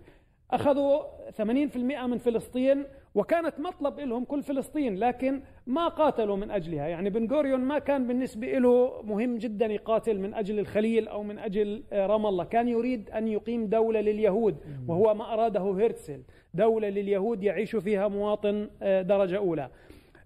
أخذوا 0.51 1.01
80% 1.31 1.77
من 1.77 2.17
فلسطين 2.17 2.83
وكانت 3.15 3.59
مطلب 3.59 3.99
لهم 3.99 4.25
كل 4.25 4.43
فلسطين 4.43 4.97
لكن 4.97 5.41
ما 5.65 5.87
قاتلوا 5.87 6.37
من 6.37 6.51
أجلها. 6.51 6.87
يعني 6.87 7.09
بن 7.09 7.27
غوريون 7.33 7.59
ما 7.59 7.79
كان 7.79 8.07
بالنسبة 8.07 8.47
له 8.47 9.01
مهم 9.01 9.37
جدا 9.37 9.65
يقاتل 9.65 10.19
من 10.19 10.33
أجل 10.33 10.59
الخليل 10.59 11.07
أو 11.07 11.23
من 11.23 11.39
أجل 11.39 11.83
رام 11.93 12.25
الله. 12.25 12.43
كان 12.43 12.67
يريد 12.67 13.09
أن 13.09 13.27
يقيم 13.27 13.67
دولة 13.67 14.01
لليهود 14.01 14.57
وهو 14.87 15.13
ما 15.13 15.33
أراده 15.33 15.73
هيرتسل. 15.77 16.23
دولة 16.53 16.89
لليهود 16.89 17.43
يعيش 17.43 17.75
فيها 17.75 18.07
مواطن 18.07 18.69
درجة 18.81 19.37
أولى. 19.37 19.69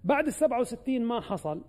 بعد 0.04 0.28
السبعة 0.28 0.60
وستين 0.60 1.06
ما 1.06 1.20
حصل. 1.20 1.62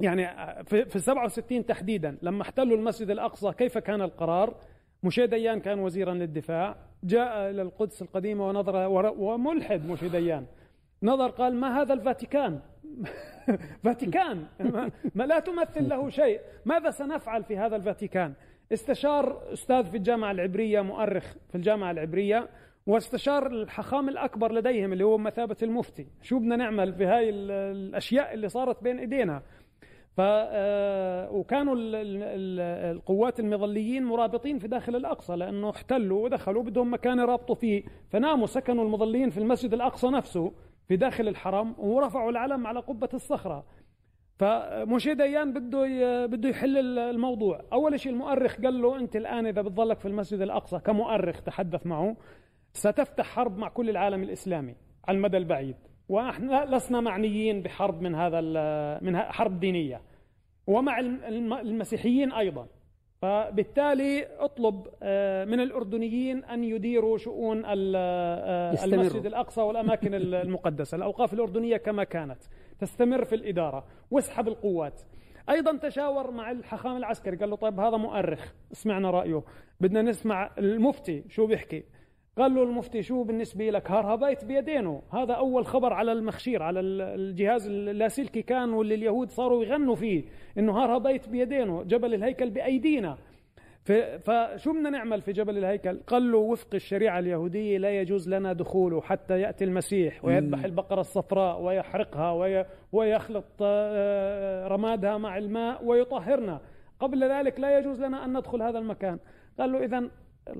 يعني 0.00 0.26
في 0.64 0.96
السبعة 0.96 1.24
وستين 1.24 1.66
تحديدا 1.66 2.18
لما 2.22 2.42
احتلوا 2.42 2.76
المسجد 2.76 3.10
الأقصى 3.10 3.52
كيف 3.52 3.78
كان 3.78 4.02
القرار؟ 4.02 4.54
مشي 5.04 5.26
ديان 5.26 5.60
كان 5.60 5.78
وزيرا 5.78 6.14
للدفاع 6.14 6.76
جاء 7.04 7.50
إلى 7.50 7.62
القدس 7.62 8.02
القديمة 8.02 8.48
ونظر 8.48 8.88
وملحد 9.18 9.86
مشي 9.86 10.08
ديان 10.08 10.46
نظر 11.02 11.30
قال 11.30 11.54
ما 11.54 11.82
هذا 11.82 11.94
الفاتيكان؟ 11.94 12.60
فاتيكان. 13.84 14.44
ما 15.14 15.26
لا 15.26 15.38
تمثل 15.38 15.88
له 15.88 16.10
شيء. 16.10 16.40
ماذا 16.64 16.90
سنفعل 16.90 17.44
في 17.44 17.56
هذا 17.56 17.76
الفاتيكان؟ 17.76 18.32
استشار 18.72 19.52
أستاذ 19.52 19.84
في 19.84 19.96
الجامعة 19.96 20.30
العبرية 20.30 20.80
مؤرخ 20.80 21.34
في 21.48 21.54
الجامعة 21.54 21.90
العبرية 21.90 22.48
واستشار 22.86 23.46
الحخام 23.46 24.08
الأكبر 24.08 24.52
لديهم 24.52 24.92
اللي 24.92 25.04
هو 25.04 25.18
مثابة 25.18 25.56
المفتي. 25.62 26.06
شو 26.22 26.38
بدنا 26.38 26.56
نعمل 26.56 26.92
في 26.94 27.06
هاي 27.06 27.30
الأشياء 27.30 28.34
اللي 28.34 28.48
صارت 28.48 28.82
بين 28.82 28.98
إيدينا؟ 28.98 29.42
ف 30.16 30.20
آه، 30.20 31.30
وكانوا 31.30 31.74
القوات 31.78 33.40
المظليين 33.40 34.04
مرابطين 34.04 34.58
في 34.58 34.68
داخل 34.68 34.96
الأقصى 34.96 35.36
لأنه 35.36 35.70
احتلوا 35.70 36.24
ودخلوا 36.24 36.62
بدهم 36.62 36.94
مكان 36.94 37.18
يرابطوا 37.18 37.54
فيه 37.54 37.82
فناموا 38.10 38.46
سكنوا 38.46 38.84
المظليين 38.84 39.30
في 39.30 39.38
المسجد 39.38 39.74
الأقصى 39.74 40.06
نفسه 40.08 40.52
في 40.88 40.96
داخل 40.96 41.28
الحرم 41.28 41.74
ورفعوا 41.78 42.30
العلم 42.30 42.66
على 42.66 42.80
قبة 42.80 43.08
الصخرة. 43.14 43.64
فموشي 44.38 45.14
ديان 45.14 45.52
بده 45.52 46.26
بده 46.26 46.48
يحل 46.48 46.98
الموضوع. 46.98 47.60
أول 47.72 48.00
شيء 48.00 48.12
المؤرخ 48.12 48.56
قال 48.56 48.82
له 48.82 48.98
أنت 48.98 49.16
الآن 49.16 49.46
إذا 49.46 49.62
بتظلك 49.62 49.98
في 49.98 50.08
المسجد 50.08 50.40
الأقصى 50.40 50.78
كمؤرخ 50.78 51.42
تحدث 51.42 51.86
معه 51.86 52.16
ستفتح 52.72 53.24
حرب 53.24 53.58
مع 53.58 53.68
كل 53.68 53.90
العالم 53.90 54.22
الإسلامي 54.22 54.74
على 55.08 55.16
المدى 55.16 55.36
البعيد. 55.36 55.76
ونحن 56.08 56.74
لسنا 56.74 57.00
معنيين 57.00 57.62
بحرب 57.62 58.02
من 58.02 58.14
هذا 58.14 58.40
من 59.00 59.16
حرب 59.16 59.60
دينية. 59.60 60.00
ومع 60.66 61.00
المسيحيين 61.60 62.32
أيضا. 62.32 62.66
فبالتالي 63.22 64.26
اطلب 64.38 64.86
آه، 65.02 65.44
من 65.44 65.60
الأردنيين 65.60 66.44
أن 66.44 66.64
يديروا 66.64 67.18
شؤون 67.18 67.62
آه، 67.66 68.84
المسجد 68.84 69.26
الأقصى 69.26 69.60
والأماكن 69.60 70.14
المقدسة، 70.44 70.96
الأوقاف 70.96 71.34
الأردنية 71.34 71.76
كما 71.76 72.04
كانت. 72.04 72.38
تستمر 72.80 73.24
في 73.24 73.34
الإدارة. 73.34 73.84
واسحب 74.10 74.48
القوات. 74.48 75.00
أيضا 75.50 75.76
تشاور 75.76 76.30
مع 76.30 76.50
الحاخام 76.50 76.96
العسكري. 76.96 77.36
قال 77.36 77.50
له 77.50 77.56
طيب 77.56 77.80
هذا 77.80 77.96
مؤرخ. 77.96 78.52
اسمعنا 78.72 79.10
رأيه. 79.10 79.42
بدنا 79.80 80.02
نسمع 80.02 80.50
المفتي 80.58 81.24
شو 81.28 81.46
بيحكي. 81.46 81.84
قال 82.38 82.54
له 82.54 82.62
المفتي 82.62 83.02
شو 83.02 83.22
بالنسبة 83.22 83.70
لك؟ 83.70 83.90
هارهبيت 83.90 84.44
بيدينه. 84.44 85.02
هذا 85.12 85.32
أول 85.32 85.66
خبر 85.66 85.92
على 85.92 86.12
المخشير 86.12 86.62
على 86.62 86.80
الجهاز 86.80 87.66
اللاسلكي 87.66 88.42
كان 88.42 88.72
واللي 88.72 88.94
اليهود 88.94 89.30
صاروا 89.30 89.64
يغنوا 89.64 89.94
فيه 89.94 90.24
إنه 90.58 90.72
هارهبيت 90.72 91.28
بيدينه 91.28 91.82
جبل 91.82 92.14
الهيكل 92.14 92.50
بأيدينا. 92.50 93.16
فشو 94.20 94.72
بدنا 94.72 94.90
نعمل 94.90 95.22
في 95.22 95.32
جبل 95.32 95.58
الهيكل؟ 95.58 96.00
قال 96.06 96.32
له 96.32 96.38
وفق 96.38 96.74
الشريعة 96.74 97.18
اليهودية 97.18 97.78
لا 97.78 98.00
يجوز 98.00 98.28
لنا 98.28 98.52
دخوله 98.52 99.00
حتى 99.00 99.40
يأتي 99.40 99.64
المسيح 99.64 100.24
ويذبح 100.24 100.64
البقرة 100.64 101.00
الصفراء 101.00 101.60
ويحرقها 101.60 102.32
ويخلط 102.92 103.44
آه، 103.60 104.68
رمادها 104.68 105.18
مع 105.18 105.38
الماء 105.38 105.84
ويطهرنا. 105.84 106.60
قبل 107.00 107.24
ذلك 107.24 107.60
لا 107.60 107.78
يجوز 107.78 108.02
لنا 108.02 108.24
أن 108.24 108.38
ندخل 108.38 108.62
هذا 108.62 108.78
المكان. 108.78 109.18
قال 109.58 109.72
له 109.72 109.84
إذا 109.84 110.10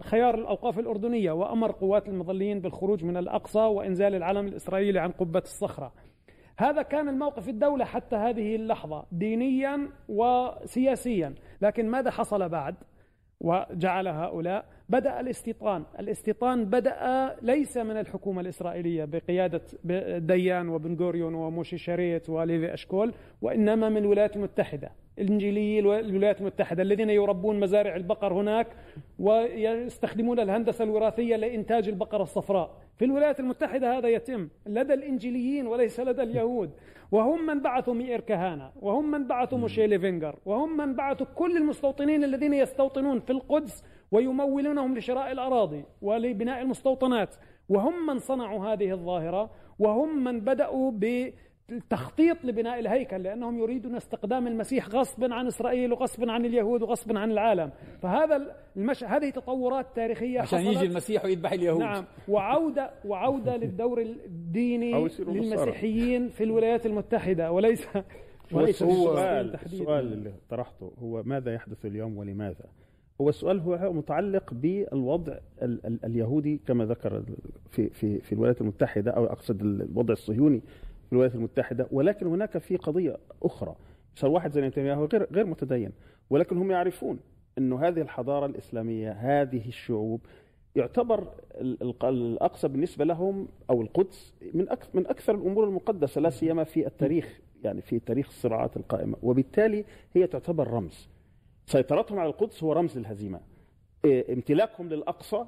خيار 0.00 0.34
الأوقاف 0.34 0.78
الأردنية 0.78 1.32
وأمر 1.32 1.70
قوات 1.72 2.08
المظليين 2.08 2.60
بالخروج 2.60 3.04
من 3.04 3.16
الأقصى 3.16 3.58
وإنزال 3.58 4.14
العلم 4.14 4.46
الإسرائيلي 4.46 4.98
عن 4.98 5.10
قبة 5.10 5.38
الصخرة. 5.38 5.92
هذا 6.58 6.82
كان 6.82 7.08
الموقف 7.08 7.48
الدولة 7.48 7.84
حتى 7.84 8.16
هذه 8.16 8.56
اللحظة 8.56 9.06
دينيا 9.12 9.88
وسياسيا. 10.08 11.34
لكن 11.62 11.88
ماذا 11.88 12.10
حصل 12.10 12.48
بعد؟ 12.48 12.74
وجعل 13.40 14.08
هؤلاء 14.08 14.64
بدأ 14.88 15.20
الاستيطان. 15.20 15.84
الاستيطان 15.98 16.64
بدأ 16.64 17.36
ليس 17.42 17.76
من 17.76 17.96
الحكومة 17.96 18.40
الإسرائيلية 18.40 19.04
بقيادة 19.04 19.62
ديان 20.18 20.68
وبن 20.68 20.96
غوريون 20.96 21.34
وموشي 21.34 21.78
شاريت 21.78 22.30
وليفي 22.30 22.74
أشكول 22.74 23.14
وإنما 23.42 23.88
من 23.88 23.96
الولايات 23.96 24.36
المتحدة. 24.36 24.90
الإنجيليين 25.18 25.87
الولايات 25.87 26.40
المتحدة 26.40 26.83
الذين 26.83 27.11
يربون 27.11 27.61
مزارع 27.61 27.96
البقر 27.96 28.33
هناك 28.33 28.66
ويستخدمون 29.18 30.40
الهندسة 30.40 30.85
الوراثية 30.85 31.37
لإنتاج 31.37 31.88
البقرة 31.88 32.22
الصفراء. 32.22 32.70
في 32.96 33.05
الولايات 33.05 33.40
المتحدة 33.40 33.98
هذا 33.98 34.09
يتم 34.09 34.48
لدى 34.66 34.94
الإنجيليين 34.94 35.66
وليس 35.66 36.00
لدى 36.00 36.22
اليهود. 36.22 36.70
وهم 37.12 37.46
من 37.46 37.61
بعثوا 37.61 37.94
ميئر 37.94 38.20
كهانة 38.20 38.70
وهم 38.81 39.11
من 39.11 39.27
بعثوا 39.27 39.59
موشي 39.58 39.98
ليفنجر 39.98 40.37
وهم 40.46 40.77
من 40.77 40.94
بعثوا 40.94 41.27
كل 41.35 41.57
المستوطنين 41.57 42.24
الذين 42.24 42.55
يستوطنون 42.55 43.20
في 43.20 43.31
القدس 43.31 43.85
ويمولونهم 44.12 44.98
لشراء 44.98 45.33
الأراضي 45.33 45.85
ولبناء 46.03 46.62
المستوطنات. 46.62 47.35
وهم 47.68 48.07
من 48.07 48.18
صنعوا 48.18 48.66
هذه 48.66 48.92
الظاهرة 48.92 49.50
وهم 49.79 50.24
من 50.24 50.40
بدأوا 50.40 50.90
ب 50.94 51.33
التخطيط 51.70 52.44
لبناء 52.44 52.79
الهيكل 52.81 53.22
لأنهم 53.22 53.59
يريدون 53.59 53.96
استقدام 53.96 54.46
المسيح 54.46 54.88
غصبا 54.88 55.35
عن 55.35 55.46
إسرائيل 55.46 55.92
وغصبا 55.92 56.33
عن 56.33 56.44
اليهود 56.44 56.83
وغصبا 56.83 57.18
عن 57.18 57.31
العالم. 57.31 57.70
فهذا 58.03 58.55
المش... 58.77 59.05
هذه 59.05 59.31
تطورات 59.31 59.87
تاريخية 59.96 60.40
عشان 60.40 60.59
حصلت. 60.59 60.77
يجي 60.77 60.87
المسيح 60.87 61.24
ويذبح 61.24 61.53
اليهود. 61.53 61.81
نعم. 61.81 62.05
وعودة 62.29 62.90
وعودة 63.05 63.57
للدور 63.62 64.00
الديني 64.00 65.09
للمسيحيين 65.18 66.29
في 66.29 66.44
الولايات 66.44 66.87
المتحدة 66.87 67.53
وليس 67.53 67.87
وليس 68.53 68.83
هو 68.83 68.90
السؤال, 68.90 69.55
السؤال 69.55 70.12
اللي 70.12 70.33
طرحته 70.50 70.92
هو 70.98 71.22
ماذا 71.22 71.55
يحدث 71.55 71.87
اليوم 71.87 72.18
ولماذا؟ 72.18 72.64
هو 73.20 73.29
السؤال 73.29 73.61
هو 73.61 73.92
متعلق 73.92 74.55
بالوضع 74.55 75.37
ال 75.62 75.87
ال 75.87 76.05
اليهودي 76.05 76.61
كما 76.66 76.85
ذكر 76.85 77.22
في 77.70 77.90
في 77.90 78.20
في 78.20 78.33
الولايات 78.33 78.61
المتحدة 78.61 79.11
أو 79.11 79.24
أقصد 79.24 79.62
الوضع 79.62 80.12
الصهيوني 80.12 80.62
الولايات 81.14 81.35
المتحدة 81.35 81.88
ولكن 81.90 82.27
هناك 82.27 82.59
في 82.59 82.77
قضية 82.77 83.16
أخرى. 83.42 83.77
صار 84.14 84.31
واحد 84.31 84.53
زي 84.53 84.61
نتنياهو 84.61 85.05
غير 85.05 85.27
غير 85.33 85.46
متدين 85.46 85.92
ولكن 86.31 86.59
هم 86.59 86.70
يعرفون 86.70 87.18
أنه 87.59 87.88
هذه 87.88 88.00
الحضارة 88.00 88.46
الإسلامية 88.46 89.12
هذه 89.12 89.68
الشعوب 89.68 90.20
يعتبر 90.77 91.29
الأقصى 92.05 92.68
بالنسبة 92.68 93.05
لهم 93.05 93.48
أو 93.70 93.83
القدس 93.83 94.35
من 94.55 94.66
من 94.94 95.07
أكثر 95.07 95.35
الأمور 95.35 95.64
المقدسة 95.64 96.20
لا 96.20 96.31
سيما 96.31 96.64
في 96.64 96.87
التاريخ 96.87 97.40
يعني 97.64 97.81
في 97.81 97.98
تاريخ 97.98 98.27
الصراعات 98.29 98.77
القائمة. 98.77 99.16
وبالتالي 99.22 99.85
هي 100.14 100.27
تعتبر 100.27 100.68
رمز. 100.68 101.09
سيطرتهم 101.66 102.18
على 102.18 102.29
القدس 102.29 102.64
هو 102.64 102.72
رمز 102.72 102.98
للهزيمة. 102.98 103.40
إيه، 104.05 104.35
امتلاكهم 104.35 104.88
للأقصى 104.88 105.44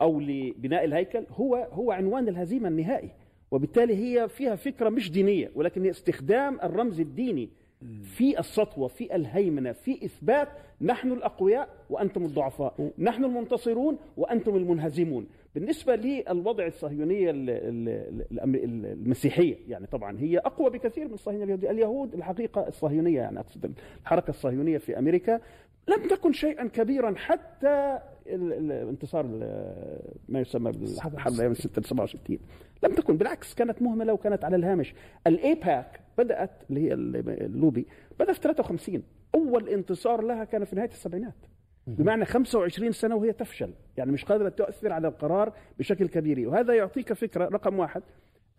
أو 0.00 0.20
لبناء 0.20 0.84
الهيكل 0.84 1.26
هو 1.30 1.68
هو 1.72 1.92
عنوان 1.92 2.28
الهزيمة 2.28 2.68
النهائي. 2.68 3.10
وبالتالي 3.54 3.96
هي 3.96 4.28
فيها 4.28 4.56
فكرة 4.56 4.88
مش 4.88 5.10
دينية 5.10 5.50
ولكن 5.54 5.86
استخدام 5.86 6.58
الرمز 6.62 7.00
الديني 7.00 7.48
في 8.02 8.38
السطوة 8.38 8.88
في 8.88 9.16
الهيمنة 9.16 9.72
في 9.72 10.04
إثبات 10.04 10.48
نحن 10.80 11.12
الأقوياء 11.12 11.68
وأنتم 11.90 12.24
الضعفاء 12.24 12.90
نحن 12.98 13.24
المنتصرون 13.24 13.98
وأنتم 14.16 14.56
المنهزمون. 14.56 15.26
بالنسبة 15.54 15.96
للوضع 15.96 16.66
الصهيونية 16.66 17.30
المسيحية 18.34 19.56
يعني 19.68 19.86
طبعا 19.86 20.18
هي 20.18 20.38
أقوى 20.38 20.70
بكثير 20.70 21.08
من 21.08 21.14
الصهيونية 21.14 21.44
اليهودية 21.44 21.70
اليهود 21.70 22.14
الحقيقة 22.14 22.68
الصهيونية 22.68 23.16
يعني 23.16 23.40
أقصد 23.40 23.72
الحركة 24.02 24.30
الصهيونية 24.30 24.78
في 24.78 24.98
أمريكا 24.98 25.40
لم 25.88 26.08
تكن 26.08 26.32
شيئا 26.32 26.68
كبيرا 26.68 27.14
حتى 27.16 27.98
الانتصار 28.26 29.26
ما 30.28 30.40
يسمى 30.40 30.72
بالحرب 30.72 31.40
أيام 31.40 31.54
67 31.54 32.38
لم 32.82 32.94
تكن 32.94 33.16
بالعكس 33.16 33.54
كانت 33.54 33.82
مهملة 33.82 34.12
وكانت 34.12 34.44
على 34.44 34.56
الهامش. 34.56 34.94
الايباك 35.26 36.00
بدأت 36.18 36.50
اللي 36.70 36.80
هي 36.80 36.92
اللوبي 36.94 37.86
بدأت 38.20 38.36
في 38.36 38.40
53 38.40 39.02
أول 39.34 39.68
انتصار 39.68 40.22
لها 40.22 40.44
كان 40.44 40.64
في 40.64 40.76
نهاية 40.76 40.90
السبعينات. 40.90 41.34
بمعنى 41.86 42.24
25 42.24 42.92
سنة 42.92 43.16
وهي 43.16 43.32
تفشل 43.32 43.74
يعني 43.96 44.12
مش 44.12 44.24
قادرة 44.24 44.48
تؤثر 44.48 44.92
على 44.92 45.08
القرار 45.08 45.52
بشكل 45.78 46.08
كبير. 46.08 46.48
وهذا 46.48 46.74
يعطيك 46.74 47.12
فكرة 47.12 47.44
رقم 47.44 47.78
واحد 47.78 48.02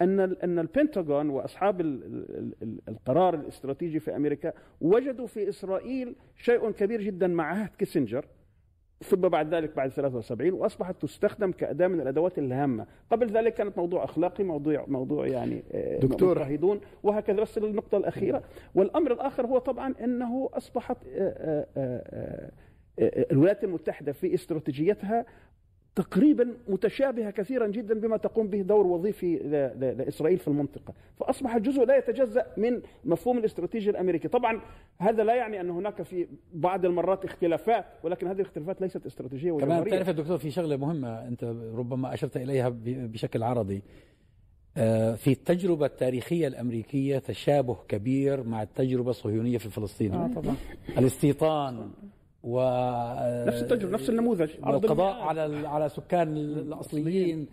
أن 0.01 0.19
أن 0.19 0.59
البنتاغون 0.59 1.29
وأصحاب 1.29 1.81
القرار 2.87 3.33
الاستراتيجي 3.33 3.99
في 3.99 4.15
أمريكا 4.15 4.53
وجدوا 4.81 5.27
في 5.27 5.49
إسرائيل 5.49 6.15
شيء 6.35 6.71
كبير 6.71 7.01
جدا 7.01 7.27
مع 7.27 7.43
عهد 7.43 7.69
كيسنجر 7.77 8.25
ثم 9.03 9.21
بعد 9.21 9.53
ذلك 9.53 9.75
بعد 9.75 9.89
73 9.89 10.53
وأصبحت 10.53 11.01
تستخدم 11.01 11.51
كأداة 11.51 11.87
من 11.87 12.01
الأدوات 12.01 12.39
الهامة، 12.39 12.85
قبل 13.11 13.27
ذلك 13.27 13.53
كانت 13.53 13.77
موضوع 13.77 14.03
أخلاقي 14.03 14.43
موضوع 14.43 14.85
موضوع 14.87 15.27
يعني 15.27 15.63
آه، 15.71 15.99
دكتور. 15.99 16.39
مجاهدون 16.39 16.81
وهكذا. 17.03 17.41
بس 17.41 17.57
النقطه 17.57 17.97
الأخيرة، 17.97 18.43
والأمر 18.75 19.13
الآخر 19.13 19.45
هو 19.45 19.57
طبعا 19.57 19.93
أنه 20.03 20.49
أصبحت 20.53 20.97
آه، 21.07 21.67
آه، 21.77 22.51
الولايات 23.31 23.63
المتحدة 23.63 24.11
في 24.11 24.33
استراتيجيتها 24.33 25.25
تقريبا 25.95 26.57
متشابهة 26.67 27.31
كثيرا 27.31 27.67
جدا 27.67 27.99
بما 27.99 28.17
تقوم 28.17 28.47
به 28.47 28.61
دور 28.61 28.87
وظيفي 28.87 29.37
لإسرائيل 29.97 30.37
في 30.37 30.47
المنطقة، 30.47 30.93
فأصبح 31.17 31.57
جزء 31.57 31.85
لا 31.85 31.97
يتجزأ 31.97 32.45
من 32.57 32.81
مفهوم 33.05 33.37
الاستراتيجيه 33.37 33.91
الأمريكي، 33.91 34.27
طبعا 34.27 34.61
هذا 34.97 35.23
لا 35.23 35.35
يعني 35.35 35.61
أن 35.61 35.69
هناك 35.69 36.01
في 36.01 36.27
بعض 36.53 36.85
المرات 36.85 37.25
اختلافات، 37.25 37.85
ولكن 38.03 38.27
هذه 38.27 38.35
الاختلافات 38.35 38.81
ليست 38.81 39.05
استراتيجية 39.05 39.51
كمان 39.51 39.83
بتعرف 39.83 40.09
دكتور 40.09 40.37
في 40.37 40.51
شغلة 40.51 40.77
مهمة 40.77 41.27
أنت 41.27 41.43
ربما 41.75 42.13
أشرت 42.13 42.37
إليها 42.37 42.69
بشكل 42.85 43.43
عرضي. 43.43 43.81
آه، 44.77 45.15
في 45.15 45.31
التجربة 45.31 45.85
التاريخية 45.85 46.47
الأمريكية 46.47 47.17
تشابه 47.17 47.77
كبير 47.87 48.43
مع 48.43 48.63
التجربة 48.63 49.09
الصهيونية 49.09 49.57
في 49.57 49.69
فلسطين 49.69 50.13
آه 50.13 50.27
طبعا. 50.27 50.55
الاستيطان 50.97 51.91
و 52.45 52.59
نفس 53.47 53.61
التجربة 53.61 53.93
نفس 53.93 54.09
النموذج. 54.09 54.49
القضاء 54.67 55.13
على 55.13 55.67
على 55.67 55.89
سكان 55.89 56.37
الأصليين. 56.37 57.47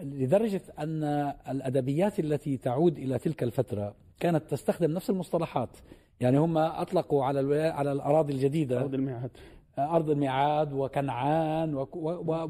لدرجة 0.00 0.62
أن 0.78 1.04
الأدبيات 1.48 2.20
التي 2.20 2.56
تعود 2.56 2.98
إلى 2.98 3.18
تلك 3.18 3.42
الفترة 3.42 3.94
كانت 4.20 4.42
تستخدم 4.50 4.90
نفس 4.90 5.10
المصطلحات. 5.10 5.76
يعني 6.20 6.38
هم 6.38 6.58
أطلقوا 6.58 7.24
على 7.24 7.68
على 7.68 7.92
الأراضي 7.92 8.32
الجديدة. 8.32 8.80
ارض 8.80 8.94
الميعاد 8.94 9.30
أرض 9.78 10.10
الميعاد 10.10 10.72
وكنعان 10.72 11.74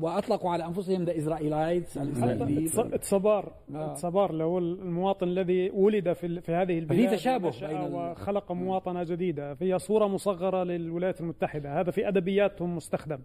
وأطلقوا 0.03 0.51
على 0.51 0.67
أنفسهم 0.67 1.05
ذا 1.05 1.17
إسرائيلايتس 1.17 1.99
الإسرائيليين 1.99 2.71
تصبار 3.01 3.53
آه. 3.75 3.95
تصبار 3.95 4.31
اللي 4.31 4.45
هو 4.45 4.59
المواطن 4.59 5.29
الذي 5.29 5.71
ولد 5.71 6.13
في, 6.13 6.41
في 6.41 6.53
هذه 6.53 6.79
البلاد. 6.79 7.09
في 7.09 7.17
تشابه 7.17 7.53
وخلق 7.93 8.53
مواطنة 8.53 9.03
جديدة. 9.03 9.55
فهي 9.55 9.79
صورة 9.79 10.07
مصغرة 10.07 10.65
للولايات 10.65 11.21
المتحدة. 11.21 11.81
هذا 11.81 11.91
في 11.91 12.09
أدبياتهم 12.09 12.77
مستخدم. 12.77 13.19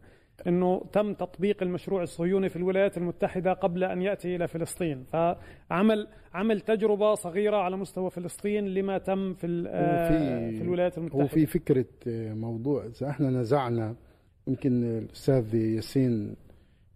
إنه 0.48 0.82
تم 0.94 1.14
تطبيق 1.14 1.64
المشروع 1.64 2.04
الصهيوني 2.04 2.50
في 2.50 2.56
الولايات 2.56 2.98
المتحدة 2.98 3.54
قبل 3.54 3.84
أن 3.84 4.02
يأتي 4.02 4.36
إلى 4.36 4.48
فلسطين. 4.48 5.04
فعمل 5.04 6.08
عمل 6.34 6.62
تجربة 6.62 7.14
صغيرة 7.16 7.58
على 7.58 7.78
مستوى 7.78 8.10
فلسطين 8.10 8.68
لما 8.68 8.98
تم 8.98 9.34
في 9.34 9.48
في, 9.64 10.58
في 10.58 10.64
الولايات 10.64 10.98
المتحدة. 10.98 11.24
وفي 11.24 11.46
فكرة 11.46 11.86
موضوع 12.34 12.86
اذا 12.86 13.10
إحنا 13.10 13.30
نزعنا 13.30 13.96
يمكن 14.48 14.84
الأستاذ 14.84 15.56
ياسين 15.56 16.36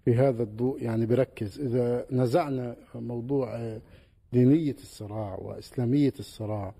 في 0.06 0.15
هذا 0.15 0.43
الضوء 0.43 0.84
يعني 0.84 1.06
بركز 1.06 1.60
إذا 1.62 2.06
نزعنا 2.12 2.75
موضوع 2.95 3.77
دينية 4.34 4.73
الصراع 4.73 5.36
وإسلامية 5.36 6.13
الصراع 6.19 6.73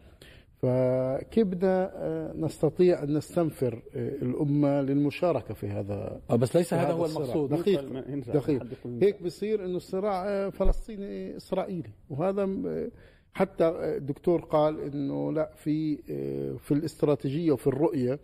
فكيف 0.62 1.48
بدنا 1.48 1.92
آه، 1.96 2.34
نستطيع 2.36 3.04
أن 3.04 3.18
نستنفر 3.18 3.82
آه، 3.96 4.10
الأمة 4.10 4.82
للمشاركة 4.82 5.54
في 5.54 5.68
هذا 5.68 6.22
آه، 6.30 6.36
بس 6.36 6.56
ليس 6.56 6.74
هذا 6.74 6.92
هو 6.92 7.06
المقصود. 7.06 7.50
دقيق 7.50 8.06
دقيق. 8.34 8.64
هيك 9.02 9.24
بصير 9.24 9.66
أنه 9.66 9.78
الصراع 9.78 10.50
فلسطيني 10.50 11.38
إسرائيلي. 11.38 11.90
وهذا 12.10 12.50
حتى 13.34 13.68
الدكتور 13.68 14.42
قال 14.42 14.82
إنه 14.82 15.32
لا 15.32 15.52
في 15.56 15.98
في 16.58 16.72
الاستراتيجية 16.72 17.52
وفي 17.52 17.68
الرؤية 17.68 18.20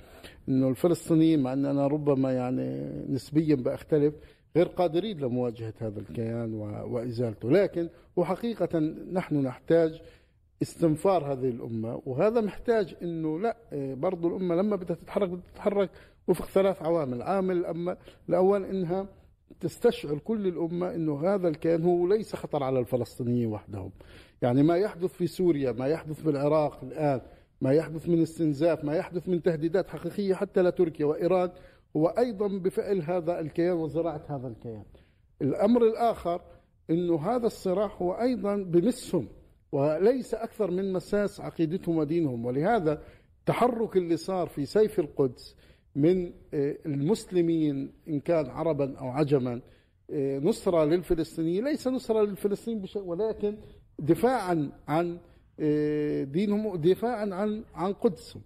إنه 0.50 0.70
الفلسطينيين 0.70 1.44
مع 1.44 1.54
ان 1.54 1.66
أنا 1.66 1.88
ربما 1.88 2.34
يعني 2.34 2.90
نسبيا 3.10 3.56
بختلف 3.56 4.14
غير 4.56 4.68
قادرين 4.68 5.20
لمواجهة 5.20 5.74
هذا 5.80 6.00
الكيان 6.00 6.54
وإزالته. 6.54 7.52
لكن 7.52 7.90
وحقيقة 8.16 8.80
نحن 9.12 9.36
نحتاج 9.36 10.02
استنفار 10.62 11.32
هذه 11.34 11.50
الأمة 11.50 12.02
وهذا 12.06 12.42
محتاج 12.42 12.96
أنه 13.02 13.40
لا 13.40 13.58
إيه، 13.74 13.96
برضو 13.96 14.28
الأمة 14.28 14.56
لما 14.56 14.76
بدها 14.76 14.96
تتحرك 14.96 15.30
بدها 15.30 15.44
تتحرك 15.54 15.90
وفق 16.28 16.46
ثلاث 16.46 16.82
عوامل 16.82 17.22
عامل 17.22 17.66
أما 17.66 17.98
الأول 18.30 18.66
أنها 18.66 19.08
تستشعر 19.60 20.18
كل 20.18 20.48
الأمة 20.48 20.96
أنه 20.96 21.34
هذا 21.34 21.48
الكيان 21.48 21.84
هو 21.84 22.08
ليس 22.08 22.36
خطر 22.36 22.64
على 22.64 22.80
الفلسطينيين 22.80 23.48
وحدهم. 23.48 23.92
يعني 24.42 24.64
ما 24.64 24.78
يحدث 24.78 25.14
في 25.14 25.28
سوريا 25.28 25.72
ما 25.72 25.88
يحدث 25.88 26.22
في 26.22 26.30
العراق 26.30 26.84
الآن 26.84 27.22
ما 27.62 27.74
يحدث 27.74 28.10
من 28.10 28.22
استنزاف 28.22 28.84
ما 28.84 28.96
يحدث 28.96 29.30
من 29.30 29.42
تهديدات 29.42 29.90
حقيقية 29.90 30.34
حتى 30.34 30.62
لتركيا 30.62 31.06
وإيران 31.06 31.52
هو 31.98 32.08
أيضا 32.08 32.48
بفعل 32.48 33.02
هذا 33.02 33.40
الكيان 33.40 33.74
وزراعة 33.74 34.22
هذا 34.30 34.48
الكيان. 34.48 34.84
الأمر 35.42 35.84
الآخر 35.84 36.42
أنه 36.90 37.16
هذا 37.16 37.48
الصراع 37.48 37.92
هو 38.02 38.14
أيضا 38.14 38.56
بمسهم 38.56 39.28
وليس 39.72 40.34
أكثر 40.34 40.72
من 40.72 40.94
مساس 40.94 41.42
عقيدتهم 41.42 41.98
ودينهم. 41.98 42.46
ولهذا 42.46 43.02
التحرك 43.40 43.98
اللي 43.98 44.18
صار 44.18 44.48
في 44.48 44.66
سيف 44.66 45.00
القدس 45.00 45.56
من 45.96 46.34
آه، 46.54 46.78
المسلمين 46.86 47.94
إن 48.08 48.20
كان 48.20 48.46
عربا 48.46 48.98
أو 48.98 49.08
عجما 49.08 49.62
آه، 50.12 50.40
نصرة 50.40 50.86
للفلسطينيين. 50.86 51.66
ليس 51.66 51.88
نصرة 51.88 52.22
للفلسطينيين 52.22 52.84
بشيء 52.84 53.02
ولكن 53.02 53.58
دفاعا 54.00 54.72
عن 54.88 55.18
آه، 55.60 56.24
دينهم 56.24 56.76
دفاعا 56.76 57.30
عن 57.34 57.64
عن 57.76 57.94
قدسهم. 57.94 58.42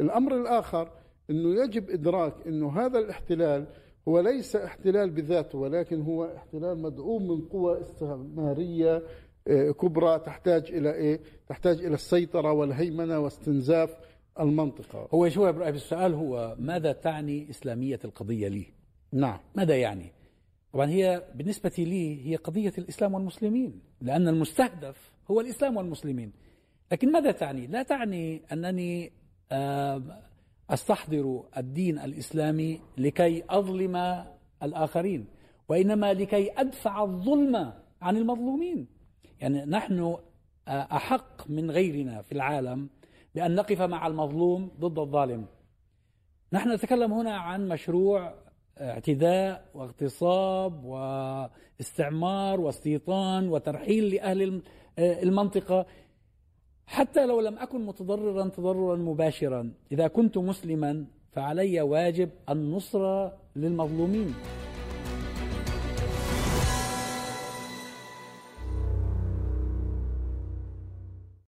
الأمر 0.00 0.40
الآخر 0.40 0.90
أنه 1.30 1.62
يجب 1.64 1.90
إدراك 1.90 2.34
أنه 2.46 2.80
هذا 2.80 2.98
الاحتلال 2.98 3.66
هو 4.08 4.20
ليس 4.20 4.56
احتلال 4.56 5.10
بذاته 5.10 5.58
ولكن 5.58 6.02
هو 6.02 6.24
احتلال 6.36 6.78
مدعوم 6.82 7.28
من 7.28 7.40
قوى 7.40 7.80
استعمارية 7.80 9.02
كبرى 9.48 10.18
تحتاج 10.18 10.72
إلى 10.72 10.94
إيه؟ 10.94 11.20
تحتاج 11.48 11.84
إلى 11.84 11.94
السيطرة 11.94 12.52
والهيمنة 12.52 13.18
واستنزاف 13.18 13.96
المنطقة. 14.40 15.08
هو 15.14 15.28
شو 15.28 15.48
السؤال 15.48 16.14
هو 16.14 16.56
ماذا 16.58 16.92
تعني 16.92 17.50
إسلامية 17.50 17.98
القضية 18.04 18.48
لي؟ 18.48 18.66
نعم. 19.12 19.38
ماذا 19.54 19.76
يعني؟ 19.76 20.12
طبعا 20.72 20.90
هي 20.90 21.22
بالنسبة 21.34 21.72
لي 21.78 22.30
هي 22.30 22.36
قضية 22.36 22.72
الإسلام 22.78 23.14
والمسلمين، 23.14 23.80
لأن 24.00 24.28
المستهدف 24.28 25.12
هو 25.30 25.40
الإسلام 25.40 25.76
والمسلمين. 25.76 26.32
لكن 26.92 27.12
ماذا 27.12 27.30
تعني؟ 27.30 27.66
لا 27.66 27.82
تعني 27.82 28.42
أنني 28.52 29.12
أستحضر 30.70 31.44
الدين 31.56 31.98
الإسلامي 31.98 32.80
لكي 32.98 33.42
أظلم 33.50 34.24
الآخرين، 34.62 35.26
وإنما 35.68 36.12
لكي 36.12 36.50
أدفع 36.60 37.02
الظلم 37.02 37.72
عن 38.02 38.16
المظلومين. 38.16 38.86
يعني 39.40 39.64
نحن 39.64 40.16
أحق 40.68 41.50
من 41.50 41.70
غيرنا 41.70 42.22
في 42.22 42.32
العالم 42.32 42.88
بأن 43.34 43.54
نقف 43.54 43.82
مع 43.82 44.06
المظلوم 44.06 44.70
ضد 44.80 44.98
الظالم. 44.98 45.46
نحن 46.52 46.72
نتكلم 46.72 47.12
هنا 47.12 47.36
عن 47.36 47.68
مشروع 47.68 48.34
اعتداء 48.80 49.64
واغتصاب 49.74 50.84
واستعمار 50.84 52.60
واستيطان 52.60 53.48
وترحيل 53.48 54.14
لأهل 54.14 54.62
المنطقة. 54.98 55.86
حتى 56.86 57.26
لو 57.26 57.40
لم 57.40 57.58
أكن 57.58 57.86
متضررا 57.86 58.48
تضررا 58.48 58.96
مباشرا. 58.96 59.72
إذا 59.92 60.08
كنت 60.08 60.38
مسلما 60.38 61.04
فعلي 61.32 61.80
واجب 61.80 62.30
النصرة 62.48 63.38
للمظلومين. 63.56 64.34